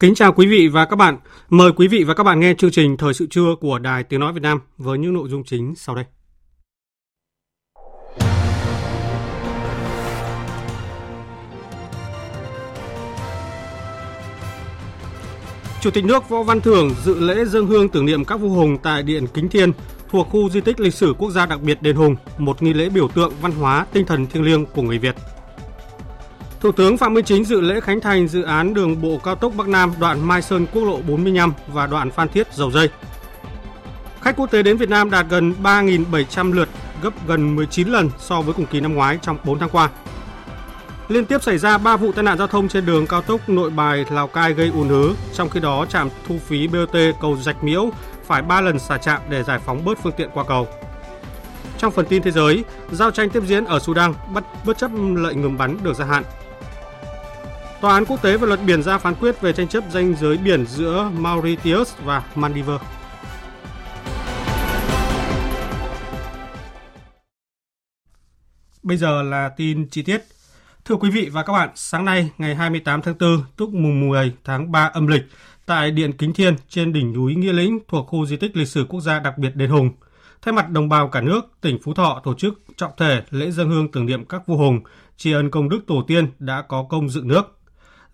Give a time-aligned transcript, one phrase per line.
[0.00, 1.18] Kính chào quý vị và các bạn.
[1.48, 4.20] Mời quý vị và các bạn nghe chương trình Thời sự trưa của Đài Tiếng
[4.20, 6.04] Nói Việt Nam với những nội dung chính sau đây.
[15.80, 18.78] Chủ tịch nước Võ Văn Thưởng dự lễ dân hương tưởng niệm các vua hùng
[18.82, 19.72] tại Điện Kính Thiên
[20.08, 22.88] thuộc khu di tích lịch sử quốc gia đặc biệt Đền Hùng, một nghi lễ
[22.88, 25.14] biểu tượng văn hóa tinh thần thiêng liêng của người Việt.
[26.66, 29.52] Thủ tướng Phạm Minh Chính dự lễ khánh thành dự án đường bộ cao tốc
[29.56, 32.90] Bắc Nam đoạn Mai Sơn quốc lộ 45 và đoạn Phan Thiết Dầu Dây.
[34.20, 36.68] Khách quốc tế đến Việt Nam đạt gần 3.700 lượt,
[37.02, 39.90] gấp gần 19 lần so với cùng kỳ năm ngoái trong 4 tháng qua.
[41.08, 43.70] Liên tiếp xảy ra 3 vụ tai nạn giao thông trên đường cao tốc Nội
[43.70, 47.64] Bài Lào Cai gây ùn ứ, trong khi đó trạm thu phí BOT cầu Rạch
[47.64, 47.90] Miễu
[48.24, 50.68] phải 3 lần xả trạm để giải phóng bớt phương tiện qua cầu.
[51.78, 55.40] Trong phần tin thế giới, giao tranh tiếp diễn ở Sudan bất bất chấp lệnh
[55.40, 56.24] ngừng bắn được gia hạn.
[57.80, 60.36] Tòa án quốc tế về luật biển ra phán quyết về tranh chấp danh giới
[60.36, 62.80] biển giữa Mauritius và Maldives.
[68.82, 70.22] Bây giờ là tin chi tiết.
[70.84, 74.32] Thưa quý vị và các bạn, sáng nay ngày 28 tháng 4, tức mùng 10
[74.44, 75.22] tháng 3 âm lịch,
[75.66, 78.86] tại Điện Kính Thiên trên đỉnh núi Nghĩa Lĩnh thuộc khu di tích lịch sử
[78.88, 79.90] quốc gia đặc biệt Đền Hùng,
[80.42, 83.70] thay mặt đồng bào cả nước, tỉnh Phú Thọ tổ chức trọng thể lễ dân
[83.70, 84.80] hương tưởng niệm các vua hùng,
[85.16, 87.55] tri ân công đức tổ tiên đã có công dựng nước.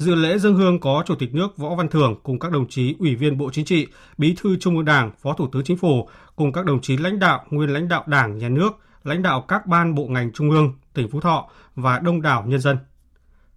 [0.03, 2.95] Dự lễ dân hương có Chủ tịch nước Võ Văn Thưởng cùng các đồng chí
[2.99, 3.87] Ủy viên Bộ Chính trị,
[4.19, 7.19] Bí thư Trung ương Đảng, Phó Thủ tướng Chính phủ cùng các đồng chí lãnh
[7.19, 8.71] đạo, nguyên lãnh đạo Đảng, Nhà nước,
[9.05, 12.61] lãnh đạo các ban bộ ngành trung ương, tỉnh Phú Thọ và đông đảo nhân
[12.61, 12.79] dân.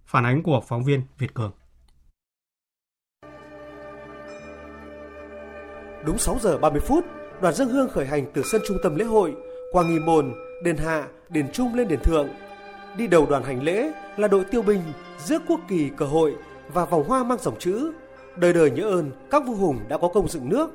[0.06, 1.52] Phản ánh của phóng viên Việt Cường.
[6.04, 7.04] Đúng 6 giờ 30 phút,
[7.40, 9.34] đoàn dân hương khởi hành từ sân trung tâm lễ hội
[9.72, 12.28] qua nghi môn, đền hạ, đền trung lên đền thượng.
[12.96, 14.80] Đi đầu đoàn hành lễ là đội tiêu binh
[15.24, 16.36] giữa quốc kỳ cờ hội
[16.72, 17.92] và vòng hoa mang dòng chữ
[18.36, 20.70] đời đời nhớ ơn các vua hùng đã có công dựng nước.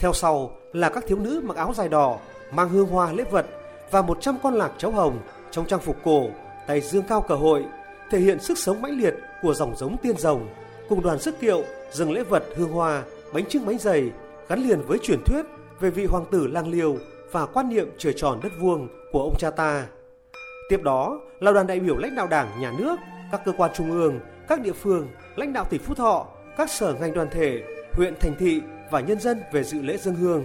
[0.00, 2.18] Theo sau là các thiếu nữ mặc áo dài đỏ,
[2.52, 3.46] mang hương hoa lễ vật
[3.90, 5.18] và 100 con lạc cháu hồng
[5.50, 6.26] trong trang phục cổ,
[6.66, 7.64] tay dương cao cờ hội,
[8.10, 10.48] thể hiện sức sống mãnh liệt của dòng giống tiên rồng,
[10.88, 11.62] cùng đoàn sức kiệu
[11.92, 13.02] dâng lễ vật hương hoa,
[13.32, 14.10] bánh trưng bánh dày
[14.48, 15.42] gắn liền với truyền thuyết
[15.80, 16.96] về vị hoàng tử lang liêu
[17.32, 19.86] và quan niệm trời tròn đất vuông của ông cha ta.
[20.68, 22.96] Tiếp đó là đoàn đại biểu lãnh đạo đảng, nhà nước,
[23.32, 26.94] các cơ quan trung ương, các địa phương, lãnh đạo tỉnh Phú Thọ, các sở
[27.00, 27.62] ngành đoàn thể,
[27.92, 28.60] huyện thành thị
[28.90, 30.44] và nhân dân về dự lễ dân hương.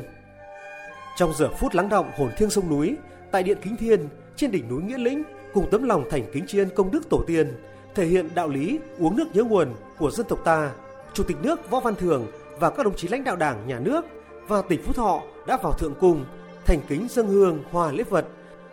[1.18, 2.96] Trong giờ phút lắng động hồn thiêng sông núi,
[3.32, 5.24] tại điện Kính Thiên, trên đỉnh núi Nghĩa Lĩnh,
[5.54, 7.54] cùng tấm lòng thành kính tri ân công đức tổ tiên,
[7.96, 9.68] thể hiện đạo lý uống nước nhớ nguồn
[9.98, 10.72] của dân tộc ta,
[11.14, 12.28] Chủ tịch nước Võ Văn Thưởng
[12.60, 14.06] và các đồng chí lãnh đạo Đảng, Nhà nước
[14.48, 16.26] và tỉnh Phú Thọ đã vào thượng cung
[16.66, 18.26] thành kính dân hương hòa lễ vật,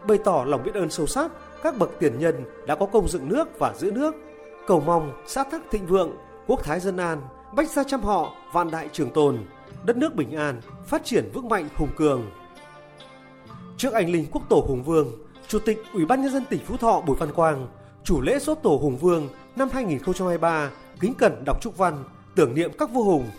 [0.08, 1.30] bày tỏ lòng biết ơn sâu sắc
[1.62, 4.14] các bậc tiền nhân đã có công dựng nước và giữ nước,
[4.66, 7.22] cầu mong xã tắc thịnh vượng, quốc thái dân an,
[7.56, 9.38] bách gia trăm họ, vạn đại trường tồn,
[9.84, 12.30] đất nước bình an, phát triển vững mạnh hùng cường.
[13.76, 15.12] Trước anh linh quốc tổ Hùng Vương,
[15.48, 17.68] Chủ tịch Ủy ban nhân dân tỉnh Phú Thọ Bùi Văn Quang,
[18.04, 20.70] chủ lễ sốt tổ Hùng Vương năm 2023
[21.00, 22.04] kính cẩn đọc chúc văn
[22.34, 23.30] tưởng niệm các vua hùng,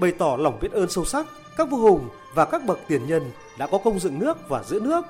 [0.00, 1.26] bày tỏ lòng biết ơn sâu sắc
[1.56, 3.22] các vua hùng và các bậc tiền nhân
[3.58, 5.04] đã có công dựng nước và giữ nước,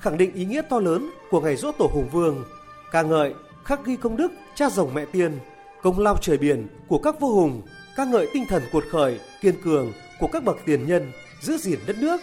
[0.00, 2.44] khẳng định ý nghĩa to lớn của ngày dỗ tổ Hùng Vương,
[2.92, 3.34] ca ngợi
[3.64, 5.38] khắc ghi công đức cha rồng mẹ tiên,
[5.82, 7.62] công lao trời biển của các vua hùng,
[7.96, 11.78] ca ngợi tinh thần cuột khởi, kiên cường của các bậc tiền nhân giữ gìn
[11.86, 12.20] đất nước.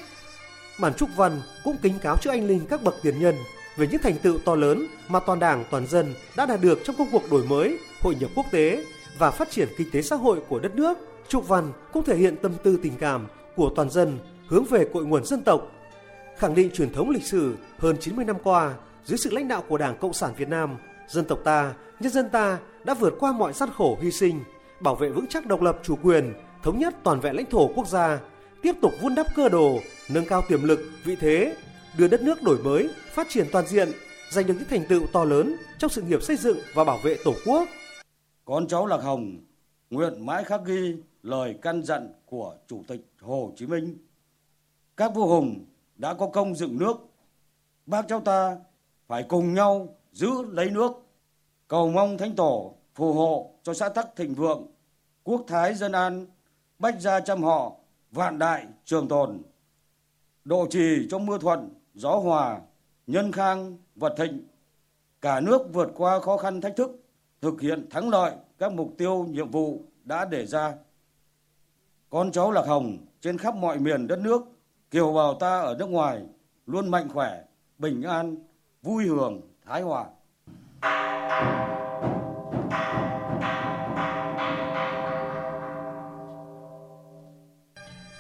[0.80, 3.36] Bản trúc văn cũng kính cáo trước anh linh các bậc tiền nhân
[3.78, 6.96] về những thành tựu to lớn mà toàn đảng toàn dân đã đạt được trong
[6.96, 8.86] công cuộc đổi mới, hội nhập quốc tế
[9.20, 10.98] và phát triển kinh tế xã hội của đất nước.
[11.28, 15.06] Trúc văn cũng thể hiện tâm tư tình cảm của toàn dân hướng về cội
[15.06, 15.72] nguồn dân tộc,
[16.38, 19.78] khẳng định truyền thống lịch sử hơn 90 năm qua dưới sự lãnh đạo của
[19.78, 23.54] Đảng Cộng sản Việt Nam, dân tộc ta, nhân dân ta đã vượt qua mọi
[23.54, 24.44] gian khổ hy sinh,
[24.80, 27.88] bảo vệ vững chắc độc lập chủ quyền, thống nhất toàn vẹn lãnh thổ quốc
[27.88, 28.20] gia,
[28.62, 29.80] tiếp tục vun đắp cơ đồ,
[30.10, 31.56] nâng cao tiềm lực, vị thế,
[31.98, 33.92] đưa đất nước đổi mới, phát triển toàn diện,
[34.32, 37.18] giành được những thành tựu to lớn trong sự nghiệp xây dựng và bảo vệ
[37.24, 37.68] Tổ quốc.
[38.46, 39.38] Con cháu Lạc Hồng
[39.90, 43.98] nguyện mãi khắc ghi lời căn dặn của Chủ tịch Hồ Chí Minh.
[44.98, 45.66] Các vua hùng
[45.98, 46.96] đã có công dựng nước,
[47.86, 48.58] bác cháu ta
[49.08, 50.92] phải cùng nhau giữ lấy nước,
[51.68, 54.68] cầu mong Thánh Tổ phù hộ cho xã tắc thịnh vượng,
[55.24, 56.26] quốc thái dân an,
[56.80, 57.76] bách gia trăm họ,
[58.12, 59.42] vạn đại trường tồn.
[60.46, 62.62] Độ trì trong mưa thuận, gió hòa,
[63.08, 64.48] nhân khang, vật thịnh.
[65.22, 67.04] Cả nước vượt qua khó khăn thách thức,
[67.42, 70.74] thực hiện thắng lợi các mục tiêu nhiệm vụ đã đề ra.
[72.10, 74.42] Con cháu Lạc Hồng trên khắp mọi miền đất nước,
[74.92, 76.22] kiều bào ta ở nước ngoài
[76.66, 77.44] luôn mạnh khỏe,
[77.78, 78.36] bình an,
[78.82, 80.06] vui hưởng, thái hòa.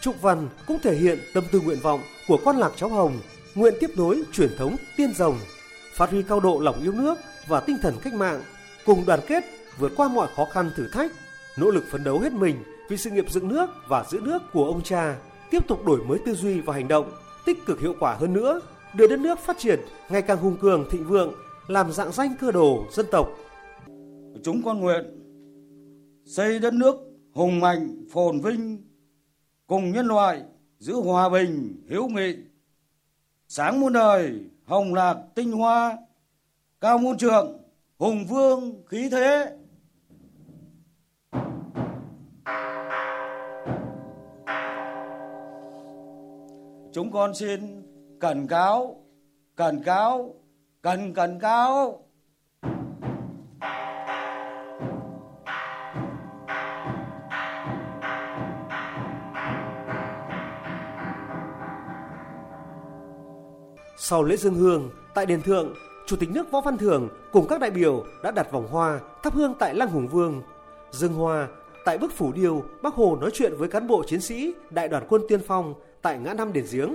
[0.02, 3.20] Trục văn cũng thể hiện tâm tư nguyện vọng của con lạc cháu Hồng,
[3.56, 5.38] nguyện tiếp nối truyền thống tiên rồng,
[5.94, 8.42] phát huy cao độ lòng yêu nước và tinh thần cách mạng,
[8.86, 9.44] cùng đoàn kết
[9.78, 11.12] vượt qua mọi khó khăn thử thách,
[11.58, 14.66] nỗ lực phấn đấu hết mình vì sự nghiệp dựng nước và giữ nước của
[14.66, 15.16] ông cha,
[15.52, 17.12] tiếp tục đổi mới tư duy và hành động,
[17.46, 18.62] tích cực hiệu quả hơn nữa,
[18.94, 19.80] đưa đất nước phát triển
[20.10, 21.34] ngày càng hùng cường thịnh vượng,
[21.68, 23.30] làm dạng danh cơ đồ dân tộc.
[24.44, 25.04] Chúng con nguyện
[26.26, 26.96] xây đất nước
[27.34, 28.84] hùng mạnh, phồn vinh,
[29.68, 30.42] cùng nhân loại
[30.80, 32.36] giữ hòa bình, hiếu nghị,
[33.48, 34.32] sáng muôn đời,
[34.66, 35.98] hồng lạc tinh hoa,
[36.82, 37.58] cao muôn trượng,
[37.98, 39.57] hùng vương khí thế.
[46.98, 47.84] Chúng con xin
[48.20, 48.96] cần cáo,
[49.56, 50.36] cần cáo,
[50.82, 52.00] cần cần cáo.
[63.98, 65.74] Sau lễ dân hương, tại đền thượng,
[66.08, 69.34] Chủ tịch nước Võ Văn Thưởng cùng các đại biểu đã đặt vòng hoa thắp
[69.34, 70.42] hương tại Lăng Hùng Vương.
[70.92, 71.48] dân hoa
[71.86, 75.06] tại bức phủ điêu, Bác Hồ nói chuyện với cán bộ chiến sĩ đại đoàn
[75.10, 75.74] quân tiên phong
[76.08, 76.94] tại ngã năm đền giếng.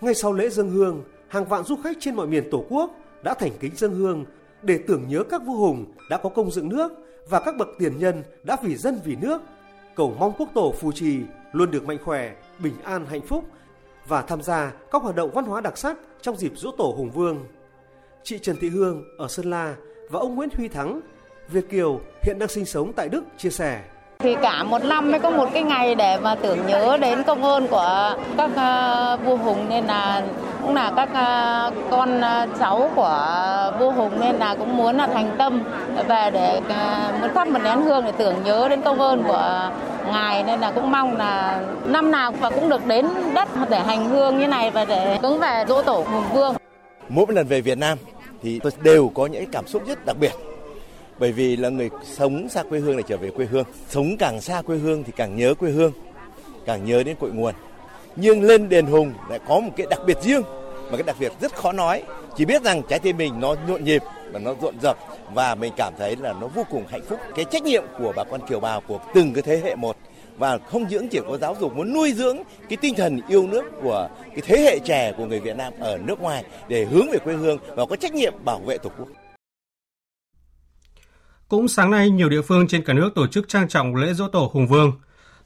[0.00, 2.90] Ngay sau lễ dân hương, hàng vạn du khách trên mọi miền Tổ quốc
[3.22, 4.24] đã thành kính dân hương
[4.62, 6.92] để tưởng nhớ các vua hùng đã có công dựng nước
[7.28, 9.42] và các bậc tiền nhân đã vì dân vì nước,
[9.96, 11.20] cầu mong quốc tổ phù trì
[11.52, 13.44] luôn được mạnh khỏe, bình an hạnh phúc
[14.08, 17.10] và tham gia các hoạt động văn hóa đặc sắc trong dịp dỗ tổ Hùng
[17.10, 17.46] Vương.
[18.22, 19.76] Chị Trần Thị Hương ở Sơn La
[20.10, 21.00] và ông Nguyễn Huy Thắng,
[21.48, 23.84] Việt Kiều hiện đang sinh sống tại Đức chia sẻ.
[24.22, 27.44] Thì cả một năm mới có một cái ngày để mà tưởng nhớ đến công
[27.44, 29.66] ơn của các uh, vua hùng.
[29.68, 30.22] Nên là
[30.62, 34.20] cũng là các uh, con uh, cháu của vua hùng.
[34.20, 35.62] Nên là cũng muốn là thành tâm
[36.08, 39.70] về để uh, muốn thắp một nén hương để tưởng nhớ đến công ơn của
[40.12, 40.42] ngài.
[40.42, 44.38] Nên là cũng mong là năm nào và cũng được đến đất để hành hương
[44.38, 46.54] như này và để cúng về dỗ tổ hùng vương.
[47.08, 47.98] Mỗi lần về Việt Nam
[48.42, 50.32] thì tôi đều có những cảm xúc rất đặc biệt
[51.20, 53.64] bởi vì là người sống xa quê hương để trở về quê hương.
[53.88, 55.92] Sống càng xa quê hương thì càng nhớ quê hương,
[56.66, 57.54] càng nhớ đến cội nguồn.
[58.16, 60.42] Nhưng lên đền hùng lại có một cái đặc biệt riêng
[60.90, 62.02] mà cái đặc biệt rất khó nói.
[62.36, 64.02] Chỉ biết rằng trái tim mình nó nhộn nhịp
[64.32, 64.98] và nó rộn rập
[65.34, 67.18] và mình cảm thấy là nó vô cùng hạnh phúc.
[67.36, 69.96] Cái trách nhiệm của bà con kiều bào, của từng cái thế hệ một.
[70.38, 72.38] Và không những chỉ có giáo dục, muốn nuôi dưỡng
[72.68, 75.98] cái tinh thần yêu nước của cái thế hệ trẻ của người Việt Nam ở
[76.04, 79.08] nước ngoài để hướng về quê hương và có trách nhiệm bảo vệ tổ quốc.
[81.50, 84.28] Cũng sáng nay, nhiều địa phương trên cả nước tổ chức trang trọng lễ dỗ
[84.28, 84.92] tổ Hùng Vương.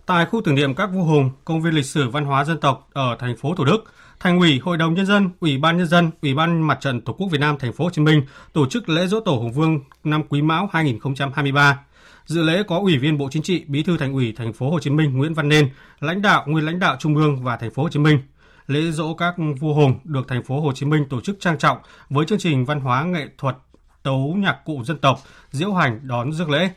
[0.07, 2.89] Tại khu tưởng niệm các vua hùng, công viên lịch sử văn hóa dân tộc
[2.93, 3.85] ở thành phố Thủ Đức,
[4.21, 7.13] Thành ủy, Hội đồng nhân dân, Ủy ban nhân dân, Ủy ban Mặt trận Tổ
[7.13, 9.81] quốc Việt Nam thành phố Hồ Chí Minh tổ chức lễ dỗ tổ Hùng Vương
[10.05, 11.81] năm Quý Mão 2023.
[12.27, 14.81] Dự lễ có Ủy viên Bộ Chính trị, Bí thư Thành ủy thành phố Hồ
[14.81, 15.69] Chí Minh Nguyễn Văn Nên,
[16.01, 18.19] lãnh đạo nguyên lãnh đạo Trung ương và thành phố Hồ Chí Minh.
[18.67, 21.79] Lễ dỗ các vua hùng được thành phố Hồ Chí Minh tổ chức trang trọng
[22.11, 23.57] với chương trình văn hóa nghệ thuật
[24.05, 25.21] tấu nhạc cụ dân tộc,
[25.51, 26.71] diễu hành đón rước lễ.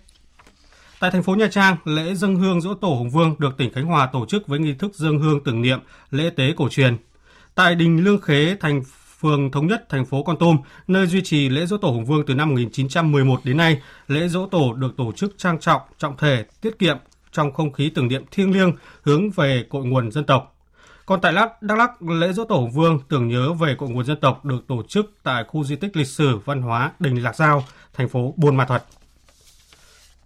[0.99, 3.85] Tại thành phố Nha Trang, lễ dân hương dỗ tổ Hùng Vương được tỉnh Khánh
[3.85, 5.79] Hòa tổ chức với nghi thức dân hương tưởng niệm
[6.11, 6.97] lễ tế cổ truyền.
[7.55, 8.81] Tại đình Lương Khế, thành
[9.19, 10.57] phường Thống Nhất, thành phố Con Tum,
[10.87, 14.45] nơi duy trì lễ dỗ tổ Hùng Vương từ năm 1911 đến nay, lễ dỗ
[14.45, 16.97] tổ được tổ chức trang trọng, trọng thể, tiết kiệm
[17.31, 20.56] trong không khí tưởng niệm thiêng liêng hướng về cội nguồn dân tộc.
[21.07, 24.05] Còn tại Lắc, Đắk Lắk, lễ dỗ tổ Hùng Vương tưởng nhớ về cội nguồn
[24.05, 27.35] dân tộc được tổ chức tại khu di tích lịch sử văn hóa Đình Lạc
[27.35, 28.81] Giao, thành phố Buôn Ma Thuột.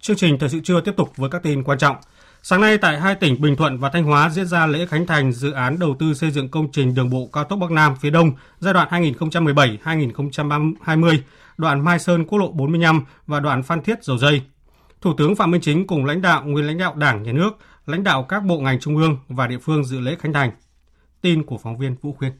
[0.00, 1.96] Chương trình thời sự trưa tiếp tục với các tin quan trọng.
[2.42, 5.32] Sáng nay tại hai tỉnh Bình Thuận và Thanh Hóa diễn ra lễ khánh thành
[5.32, 8.10] dự án đầu tư xây dựng công trình đường bộ cao tốc Bắc Nam phía
[8.10, 11.18] Đông giai đoạn 2017-2020,
[11.58, 14.42] đoạn Mai Sơn quốc lộ 45 và đoạn Phan Thiết Dầu Dây.
[15.00, 17.50] Thủ tướng Phạm Minh Chính cùng lãnh đạo nguyên lãnh đạo Đảng, Nhà nước,
[17.86, 20.50] lãnh đạo các bộ ngành trung ương và địa phương dự lễ khánh thành.
[21.22, 22.32] Tin của phóng viên Vũ Khuyên.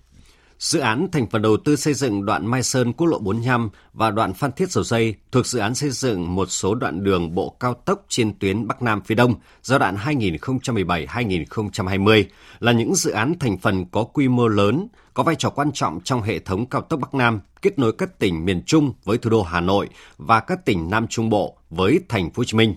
[0.58, 4.10] Dự án thành phần đầu tư xây dựng đoạn Mai Sơn quốc lộ 45 và
[4.10, 7.56] đoạn Phan Thiết Dầu Dây thuộc dự án xây dựng một số đoạn đường bộ
[7.60, 12.24] cao tốc trên tuyến Bắc Nam phía Đông giai đoạn 2017-2020
[12.60, 16.00] là những dự án thành phần có quy mô lớn, có vai trò quan trọng
[16.00, 19.30] trong hệ thống cao tốc Bắc Nam kết nối các tỉnh miền Trung với thủ
[19.30, 22.74] đô Hà Nội và các tỉnh Nam Trung Bộ với thành phố Hồ Chí Minh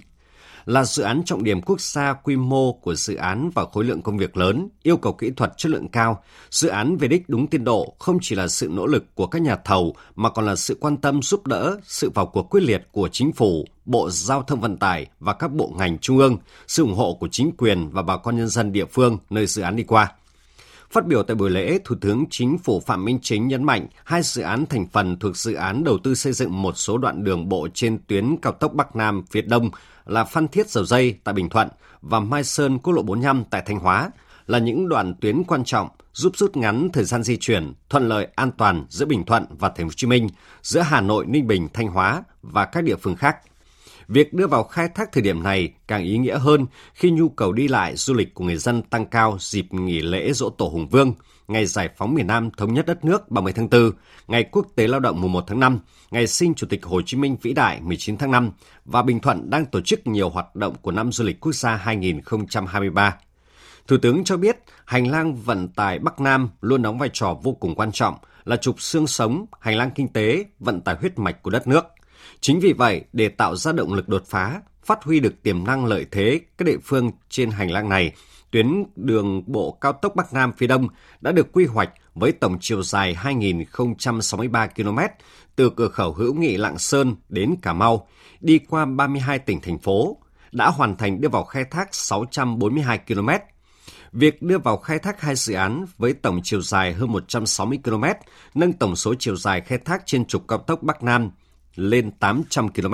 [0.66, 4.02] là dự án trọng điểm quốc gia quy mô của dự án và khối lượng
[4.02, 6.24] công việc lớn, yêu cầu kỹ thuật chất lượng cao.
[6.50, 9.42] Dự án về đích đúng tiến độ không chỉ là sự nỗ lực của các
[9.42, 12.88] nhà thầu mà còn là sự quan tâm giúp đỡ, sự vào cuộc quyết liệt
[12.92, 16.84] của chính phủ, Bộ Giao thông Vận tải và các bộ ngành trung ương, sự
[16.84, 19.76] ủng hộ của chính quyền và bà con nhân dân địa phương nơi dự án
[19.76, 20.12] đi qua.
[20.92, 24.22] Phát biểu tại buổi lễ, Thủ tướng Chính phủ Phạm Minh Chính nhấn mạnh hai
[24.22, 27.50] dự án thành phần thuộc dự án đầu tư xây dựng một số đoạn đường
[27.50, 29.70] bộ trên tuyến cao tốc Bắc Nam phía Đông
[30.06, 31.68] là Phan Thiết Dầu Dây tại Bình Thuận
[32.02, 34.10] và Mai Sơn quốc lộ 45 tại Thanh Hóa
[34.48, 38.28] là những đoạn tuyến quan trọng giúp rút ngắn thời gian di chuyển, thuận lợi
[38.36, 40.30] an toàn giữa Bình Thuận và Thành phố Hồ Chí Minh,
[40.62, 43.38] giữa Hà Nội, Ninh Bình, Thanh Hóa và các địa phương khác.
[44.08, 47.54] Việc đưa vào khai thác thời điểm này càng ý nghĩa hơn khi nhu cầu
[47.54, 50.88] đi lại du lịch của người dân tăng cao dịp nghỉ lễ Dỗ Tổ Hùng
[50.88, 51.14] Vương,
[51.48, 53.92] ngày giải phóng miền Nam thống nhất đất nước 30 tháng 4,
[54.28, 55.80] ngày Quốc tế Lao động mùng 1 tháng 5,
[56.12, 58.52] ngày sinh Chủ tịch Hồ Chí Minh vĩ đại 19 tháng 5
[58.86, 61.76] và Bình Thuận đang tổ chức nhiều hoạt động của năm du lịch quốc gia
[61.76, 63.18] 2023.
[63.88, 67.52] Thủ tướng cho biết, hành lang vận tải Bắc Nam luôn đóng vai trò vô
[67.54, 71.44] cùng quan trọng, là trục xương sống, hành lang kinh tế, vận tải huyết mạch
[71.44, 71.86] của đất nước.
[72.46, 75.86] Chính vì vậy, để tạo ra động lực đột phá, phát huy được tiềm năng
[75.86, 78.12] lợi thế các địa phương trên hành lang này,
[78.52, 80.88] tuyến đường bộ cao tốc Bắc Nam phía Đông
[81.22, 85.00] đã được quy hoạch với tổng chiều dài 2.063 km
[85.56, 88.08] từ cửa khẩu hữu nghị Lạng Sơn đến Cà Mau,
[88.42, 90.18] đi qua 32 tỉnh thành phố,
[90.52, 93.30] đã hoàn thành đưa vào khai thác 642 km.
[94.12, 98.04] Việc đưa vào khai thác hai dự án với tổng chiều dài hơn 160 km,
[98.54, 101.32] nâng tổng số chiều dài khai thác trên trục cao tốc Bắc Nam
[101.76, 102.94] lên 800 km.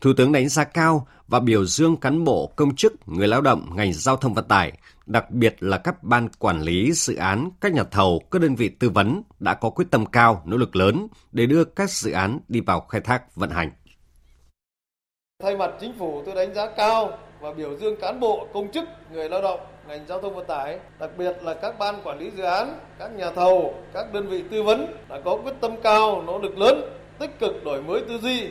[0.00, 3.70] Thủ tướng đánh giá cao và biểu dương cán bộ, công chức, người lao động
[3.76, 4.72] ngành giao thông vận tải,
[5.06, 8.68] đặc biệt là các ban quản lý dự án, các nhà thầu, các đơn vị
[8.68, 12.38] tư vấn đã có quyết tâm cao, nỗ lực lớn để đưa các dự án
[12.48, 13.70] đi vào khai thác vận hành.
[15.42, 18.84] Thay mặt chính phủ tôi đánh giá cao và biểu dương cán bộ, công chức,
[19.12, 22.30] người lao động ngành giao thông vận tải, đặc biệt là các ban quản lý
[22.36, 26.22] dự án, các nhà thầu, các đơn vị tư vấn đã có quyết tâm cao,
[26.22, 26.80] nỗ lực lớn,
[27.18, 28.48] tích cực đổi mới tư duy,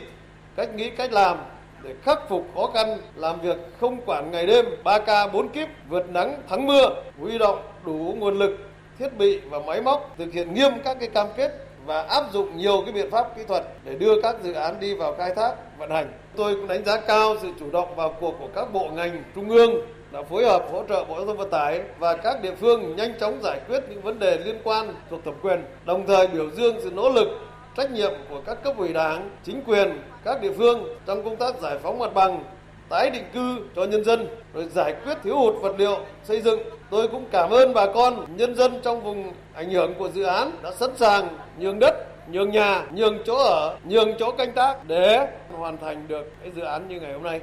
[0.56, 1.36] cách nghĩ cách làm
[1.82, 6.10] để khắc phục khó khăn, làm việc không quản ngày đêm, 3K 4 kíp, vượt
[6.10, 6.88] nắng thắng mưa,
[7.20, 8.58] huy động đủ nguồn lực,
[8.98, 11.52] thiết bị và máy móc, thực hiện nghiêm các cái cam kết
[11.86, 14.94] và áp dụng nhiều cái biện pháp kỹ thuật để đưa các dự án đi
[14.94, 16.12] vào khai thác vận hành.
[16.36, 19.48] Tôi cũng đánh giá cao sự chủ động vào cuộc của các bộ ngành trung
[19.48, 19.70] ương
[20.12, 23.18] đã phối hợp hỗ trợ Bộ Giao thông Vận tải và các địa phương nhanh
[23.20, 26.76] chóng giải quyết những vấn đề liên quan thuộc thẩm quyền, đồng thời biểu dương
[26.82, 27.28] sự nỗ lực
[27.76, 31.60] trách nhiệm của các cấp ủy đảng, chính quyền, các địa phương trong công tác
[31.62, 32.44] giải phóng mặt bằng,
[32.88, 36.60] tái định cư cho nhân dân, rồi giải quyết thiếu hụt vật liệu xây dựng.
[36.90, 40.50] Tôi cũng cảm ơn bà con, nhân dân trong vùng ảnh hưởng của dự án
[40.62, 41.94] đã sẵn sàng nhường đất,
[42.28, 46.62] nhường nhà, nhường chỗ ở, nhường chỗ canh tác để hoàn thành được cái dự
[46.62, 47.40] án như ngày hôm nay.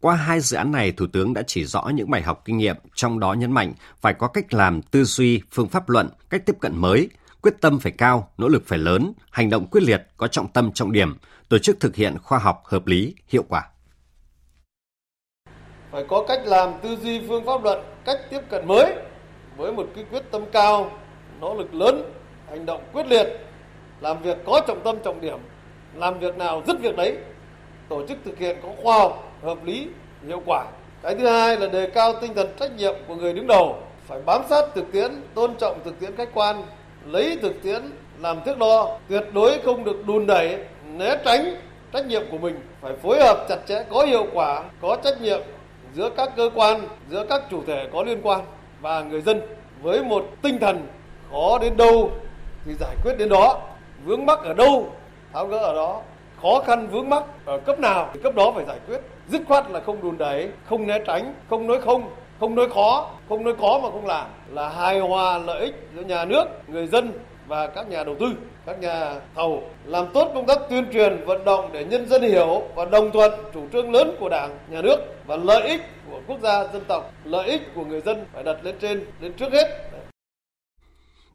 [0.00, 2.76] Qua hai dự án này, Thủ tướng đã chỉ rõ những bài học kinh nghiệm,
[2.94, 6.56] trong đó nhấn mạnh phải có cách làm tư duy, phương pháp luận, cách tiếp
[6.60, 7.08] cận mới,
[7.42, 10.72] quyết tâm phải cao, nỗ lực phải lớn, hành động quyết liệt, có trọng tâm
[10.72, 11.16] trọng điểm,
[11.48, 13.68] tổ chức thực hiện khoa học, hợp lý, hiệu quả.
[15.92, 18.94] Phải có cách làm tư duy phương pháp luận, cách tiếp cận mới
[19.56, 20.98] với một cái quyết tâm cao,
[21.40, 22.12] nỗ lực lớn,
[22.48, 23.26] hành động quyết liệt,
[24.00, 25.38] làm việc có trọng tâm trọng điểm,
[25.94, 27.16] làm việc nào dứt việc đấy,
[27.88, 29.88] tổ chức thực hiện có khoa học, hợp lý,
[30.26, 30.66] hiệu quả.
[31.02, 34.22] Cái thứ hai là đề cao tinh thần trách nhiệm của người đứng đầu, phải
[34.26, 36.62] bám sát thực tiễn, tôn trọng thực tiễn khách quan,
[37.06, 37.82] lấy thực tiễn
[38.18, 40.58] làm thước đo, tuyệt đối không được đùn đẩy,
[40.92, 41.56] né tránh
[41.92, 45.40] trách nhiệm của mình, phải phối hợp chặt chẽ, có hiệu quả, có trách nhiệm
[45.94, 46.80] giữa các cơ quan,
[47.10, 48.40] giữa các chủ thể có liên quan
[48.80, 49.40] và người dân
[49.82, 50.86] với một tinh thần
[51.30, 52.10] khó đến đâu
[52.64, 53.60] thì giải quyết đến đó,
[54.04, 54.86] vướng mắc ở đâu
[55.32, 56.00] tháo gỡ ở đó,
[56.42, 59.70] khó khăn vướng mắc ở cấp nào thì cấp đó phải giải quyết, dứt khoát
[59.70, 63.54] là không đùn đẩy, không né tránh, không nói không, không nói khó, không nói
[63.60, 64.30] có mà không làm.
[64.50, 67.12] Là hài hòa lợi ích giữa nhà nước, người dân
[67.46, 68.26] và các nhà đầu tư,
[68.66, 69.62] các nhà thầu.
[69.84, 73.32] Làm tốt công tác tuyên truyền vận động để nhân dân hiểu và đồng thuận
[73.54, 75.80] chủ trương lớn của Đảng, nhà nước và lợi ích
[76.10, 79.32] của quốc gia dân tộc, lợi ích của người dân phải đặt lên trên, lên
[79.32, 79.90] trước hết.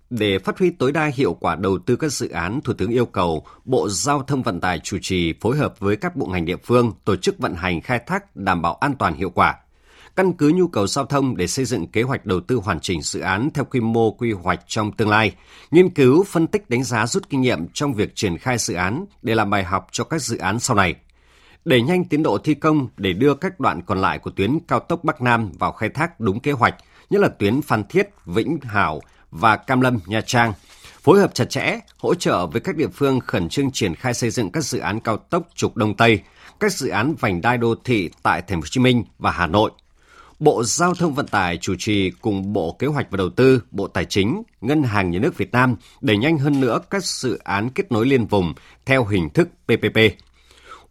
[0.10, 3.06] Để phát huy tối đa hiệu quả đầu tư các dự án, Thủ tướng yêu
[3.06, 6.58] cầu Bộ Giao thông Vận tải chủ trì phối hợp với các bộ ngành địa
[6.64, 9.56] phương tổ chức vận hành khai thác đảm bảo an toàn hiệu quả
[10.16, 13.02] căn cứ nhu cầu giao thông để xây dựng kế hoạch đầu tư hoàn chỉnh
[13.02, 15.32] dự án theo quy mô quy hoạch trong tương lai,
[15.72, 19.06] nghiên cứu, phân tích đánh giá rút kinh nghiệm trong việc triển khai dự án
[19.22, 20.96] để làm bài học cho các dự án sau này.
[21.66, 24.80] Đẩy nhanh tiến độ thi công để đưa các đoạn còn lại của tuyến cao
[24.80, 26.76] tốc Bắc Nam vào khai thác đúng kế hoạch,
[27.10, 30.54] nhất là tuyến Phan Thiết, Vĩnh Hảo và Cam Lâm, Nha Trang–
[31.06, 34.30] phối hợp chặt chẽ, hỗ trợ với các địa phương khẩn trương triển khai xây
[34.30, 36.20] dựng các dự án cao tốc trục Đông Tây,
[36.60, 39.48] các dự án vành đai đô thị tại Thành phố Hồ Chí Minh và Hà
[39.48, 39.72] Nội.
[40.40, 43.88] Bộ Giao thông Vận tải chủ trì cùng Bộ Kế hoạch và Đầu tư, Bộ
[43.88, 47.70] Tài chính, Ngân hàng Nhà nước Việt Nam đẩy nhanh hơn nữa các dự án
[47.70, 48.54] kết nối liên vùng
[48.86, 50.00] theo hình thức PPP.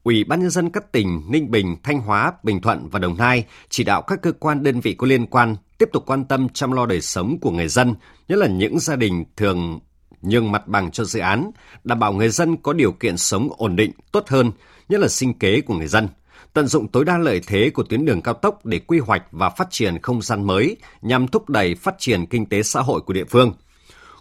[0.02, 3.44] Ủy ban nhân dân các tỉnh Ninh Bình, Thanh Hóa, Bình Thuận và Đồng Nai
[3.68, 6.72] chỉ đạo các cơ quan đơn vị có liên quan tiếp tục quan tâm chăm
[6.72, 7.94] lo đời sống của người dân,
[8.28, 9.80] nhất là những gia đình thường
[10.22, 11.50] nhường mặt bằng cho dự án,
[11.84, 14.52] đảm bảo người dân có điều kiện sống ổn định, tốt hơn,
[14.88, 16.08] nhất là sinh kế của người dân.
[16.54, 19.50] Tận dụng tối đa lợi thế của tuyến đường cao tốc để quy hoạch và
[19.50, 23.12] phát triển không gian mới nhằm thúc đẩy phát triển kinh tế xã hội của
[23.12, 23.52] địa phương.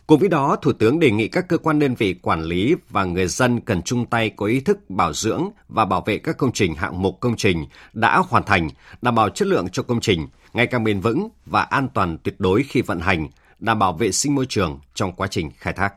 [0.07, 3.03] Cùng với đó, Thủ tướng đề nghị các cơ quan đơn vị quản lý và
[3.03, 6.51] người dân cần chung tay có ý thức bảo dưỡng và bảo vệ các công
[6.51, 8.69] trình hạng mục công trình đã hoàn thành,
[9.01, 12.35] đảm bảo chất lượng cho công trình ngày càng bền vững và an toàn tuyệt
[12.39, 13.27] đối khi vận hành,
[13.59, 15.93] đảm bảo vệ sinh môi trường trong quá trình khai thác.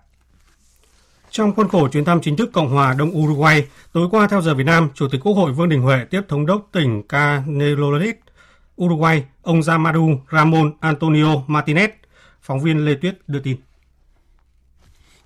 [1.36, 4.54] Trong khuôn khổ chuyến thăm chính thức Cộng hòa Đông Uruguay, tối qua theo giờ
[4.54, 8.16] Việt Nam, Chủ tịch Quốc hội Vương Đình Huệ tiếp thống đốc tỉnh Canelolit
[8.82, 11.88] Uruguay, ông Yamadu Ramon Antonio Martinez.
[12.42, 13.56] Phóng viên Lê Tuyết đưa tin.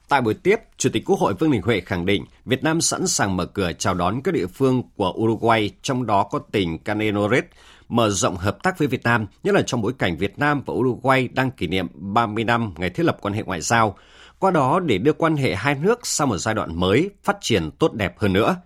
[0.09, 3.07] Tại buổi tiếp, Chủ tịch Quốc hội Vương Đình Huệ khẳng định Việt Nam sẵn
[3.07, 7.45] sàng mở cửa chào đón các địa phương của Uruguay, trong đó có tỉnh Canelones,
[7.89, 10.75] mở rộng hợp tác với Việt Nam, nhất là trong bối cảnh Việt Nam và
[10.75, 13.97] Uruguay đang kỷ niệm 30 năm ngày thiết lập quan hệ ngoại giao,
[14.41, 17.71] qua đó để đưa quan hệ hai nước sang một giai đoạn mới, phát triển
[17.71, 18.57] tốt đẹp hơn nữa.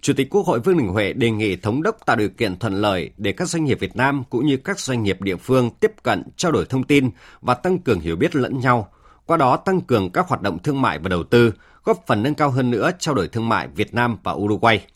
[0.00, 2.74] Chủ tịch Quốc hội Vương Đình Huệ đề nghị thống đốc tạo điều kiện thuận
[2.74, 5.92] lợi để các doanh nghiệp Việt Nam cũng như các doanh nghiệp địa phương tiếp
[6.02, 7.10] cận, trao đổi thông tin
[7.40, 8.88] và tăng cường hiểu biết lẫn nhau,
[9.26, 12.34] qua đó tăng cường các hoạt động thương mại và đầu tư, góp phần nâng
[12.34, 14.86] cao hơn nữa trao đổi thương mại Việt Nam và Uruguay.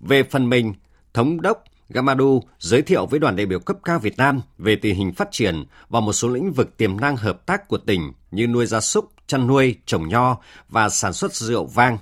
[0.00, 0.74] Về phần mình,
[1.14, 4.94] thống đốc Gamadu giới thiệu với đoàn đại biểu cấp cao Việt Nam về tình
[4.96, 8.46] hình phát triển và một số lĩnh vực tiềm năng hợp tác của tỉnh như
[8.46, 10.36] nuôi gia súc, chăn nuôi, trồng nho
[10.68, 11.98] và sản xuất rượu vang,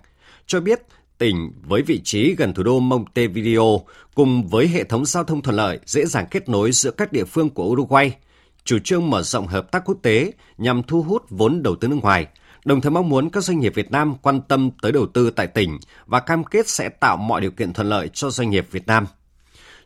[0.46, 0.82] cho biết
[1.18, 3.80] tỉnh với vị trí gần thủ đô Montevideo
[4.14, 7.24] cùng với hệ thống giao thông thuận lợi dễ dàng kết nối giữa các địa
[7.24, 8.16] phương của Uruguay,
[8.64, 11.98] chủ trương mở rộng hợp tác quốc tế nhằm thu hút vốn đầu tư nước
[12.02, 12.26] ngoài,
[12.64, 15.46] đồng thời mong muốn các doanh nghiệp Việt Nam quan tâm tới đầu tư tại
[15.46, 18.86] tỉnh và cam kết sẽ tạo mọi điều kiện thuận lợi cho doanh nghiệp Việt
[18.86, 19.06] Nam.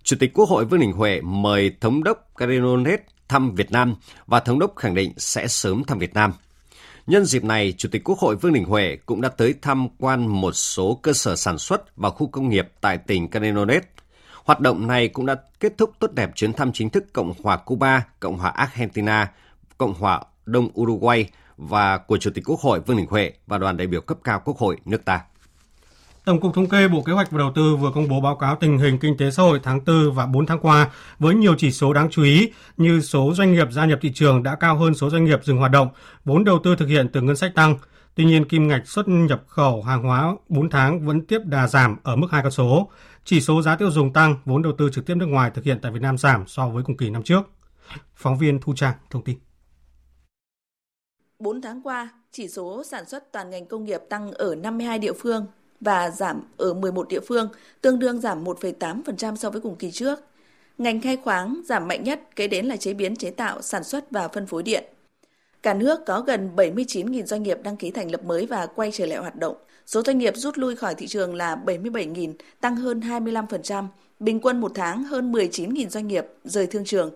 [0.02, 3.94] Chủ tịch Quốc hội Vương Đình Huệ mời Thống đốc Carinonet thăm Việt Nam
[4.26, 6.32] và Thống đốc khẳng định sẽ sớm thăm Việt Nam.
[7.06, 10.26] Nhân dịp này, Chủ tịch Quốc hội Vương Đình Huệ cũng đã tới tham quan
[10.26, 13.82] một số cơ sở sản xuất và khu công nghiệp tại tỉnh canelones
[14.44, 17.56] Hoạt động này cũng đã kết thúc tốt đẹp chuyến thăm chính thức Cộng hòa
[17.56, 19.32] Cuba, Cộng hòa Argentina,
[19.78, 23.76] Cộng hòa Đông Uruguay và của Chủ tịch Quốc hội Vương Đình Huệ và đoàn
[23.76, 25.24] đại biểu cấp cao Quốc hội nước ta.
[26.24, 28.56] Tổng cục Thống kê Bộ Kế hoạch và Đầu tư vừa công bố báo cáo
[28.56, 31.70] tình hình kinh tế xã hội tháng 4 và 4 tháng qua với nhiều chỉ
[31.70, 34.94] số đáng chú ý như số doanh nghiệp gia nhập thị trường đã cao hơn
[34.94, 35.88] số doanh nghiệp dừng hoạt động,
[36.24, 37.78] vốn đầu tư thực hiện từ ngân sách tăng.
[38.14, 41.96] Tuy nhiên, kim ngạch xuất nhập khẩu hàng hóa 4 tháng vẫn tiếp đà giảm
[42.02, 42.90] ở mức hai con số.
[43.24, 45.78] Chỉ số giá tiêu dùng tăng, vốn đầu tư trực tiếp nước ngoài thực hiện
[45.82, 47.42] tại Việt Nam giảm so với cùng kỳ năm trước.
[48.14, 49.38] Phóng viên Thu Trang thông tin.
[51.38, 55.12] 4 tháng qua, chỉ số sản xuất toàn ngành công nghiệp tăng ở 52 địa
[55.12, 55.46] phương,
[55.84, 57.48] và giảm ở 11 địa phương,
[57.80, 60.18] tương đương giảm 1,8% so với cùng kỳ trước.
[60.78, 64.10] Ngành khai khoáng giảm mạnh nhất, kế đến là chế biến chế tạo, sản xuất
[64.10, 64.84] và phân phối điện.
[65.62, 69.06] Cả nước có gần 79.000 doanh nghiệp đăng ký thành lập mới và quay trở
[69.06, 69.56] lại hoạt động.
[69.86, 73.86] Số doanh nghiệp rút lui khỏi thị trường là 77.000, tăng hơn 25%.
[74.20, 77.10] Bình quân một tháng hơn 19.000 doanh nghiệp rời thương trường.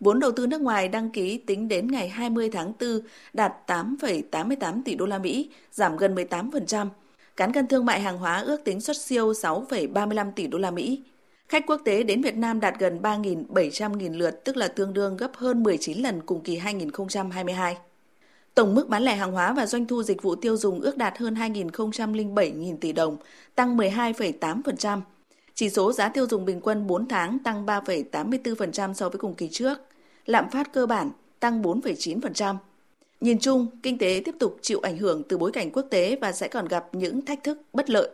[0.00, 3.00] Vốn đầu tư nước ngoài đăng ký tính đến ngày 20 tháng 4
[3.32, 6.88] đạt 8,88 tỷ đô la Mỹ, giảm gần 18%,
[7.36, 11.02] Cán cân thương mại hàng hóa ước tính xuất siêu 6,35 tỷ đô la Mỹ.
[11.48, 15.30] Khách quốc tế đến Việt Nam đạt gần 3.700.000 lượt, tức là tương đương gấp
[15.36, 17.76] hơn 19 lần cùng kỳ 2022.
[18.54, 21.18] Tổng mức bán lẻ hàng hóa và doanh thu dịch vụ tiêu dùng ước đạt
[21.18, 23.16] hơn 2.007.000 tỷ đồng,
[23.54, 25.00] tăng 12,8%.
[25.54, 29.48] Chỉ số giá tiêu dùng bình quân 4 tháng tăng 3,84% so với cùng kỳ
[29.48, 29.78] trước.
[30.26, 32.56] Lạm phát cơ bản tăng 4,9%.
[33.24, 36.32] Nhìn chung, kinh tế tiếp tục chịu ảnh hưởng từ bối cảnh quốc tế và
[36.32, 38.08] sẽ còn gặp những thách thức bất lợi.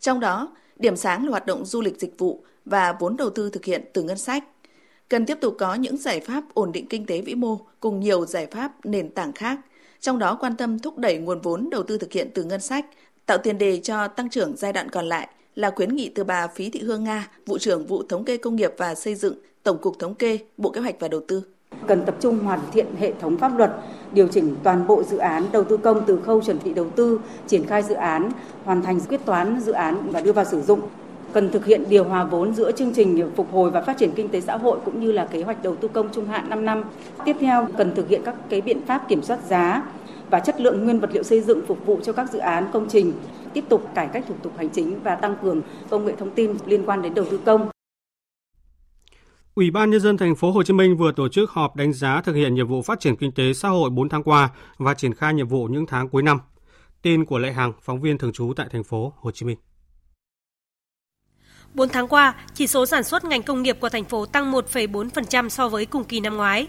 [0.00, 3.50] Trong đó, điểm sáng là hoạt động du lịch dịch vụ và vốn đầu tư
[3.50, 4.44] thực hiện từ ngân sách.
[5.08, 8.26] Cần tiếp tục có những giải pháp ổn định kinh tế vĩ mô cùng nhiều
[8.26, 9.60] giải pháp nền tảng khác,
[10.00, 12.86] trong đó quan tâm thúc đẩy nguồn vốn đầu tư thực hiện từ ngân sách,
[13.26, 16.46] tạo tiền đề cho tăng trưởng giai đoạn còn lại là khuyến nghị từ bà
[16.46, 19.78] Phí Thị Hương Nga, vụ trưởng vụ thống kê công nghiệp và xây dựng, Tổng
[19.78, 21.42] cục Thống kê, Bộ Kế hoạch và Đầu tư.
[21.86, 23.70] Cần tập trung hoàn thiện hệ thống pháp luật,
[24.12, 27.20] điều chỉnh toàn bộ dự án đầu tư công từ khâu chuẩn bị đầu tư,
[27.46, 28.30] triển khai dự án,
[28.64, 30.80] hoàn thành quyết toán dự án và đưa vào sử dụng
[31.32, 34.28] cần thực hiện điều hòa vốn giữa chương trình phục hồi và phát triển kinh
[34.28, 36.84] tế xã hội cũng như là kế hoạch đầu tư công trung hạn 5 năm.
[37.24, 39.82] Tiếp theo cần thực hiện các cái biện pháp kiểm soát giá
[40.30, 42.88] và chất lượng nguyên vật liệu xây dựng phục vụ cho các dự án công
[42.88, 43.12] trình,
[43.52, 46.54] tiếp tục cải cách thủ tục hành chính và tăng cường công nghệ thông tin
[46.66, 47.68] liên quan đến đầu tư công.
[49.54, 52.20] Ủy ban nhân dân thành phố Hồ Chí Minh vừa tổ chức họp đánh giá
[52.20, 55.14] thực hiện nhiệm vụ phát triển kinh tế xã hội 4 tháng qua và triển
[55.14, 56.40] khai nhiệm vụ những tháng cuối năm.
[57.02, 59.58] Tin của Lệ Hằng, phóng viên thường trú tại thành phố Hồ Chí Minh.
[61.74, 65.48] 4 tháng qua, chỉ số sản xuất ngành công nghiệp của thành phố tăng 1,4%
[65.48, 66.68] so với cùng kỳ năm ngoái.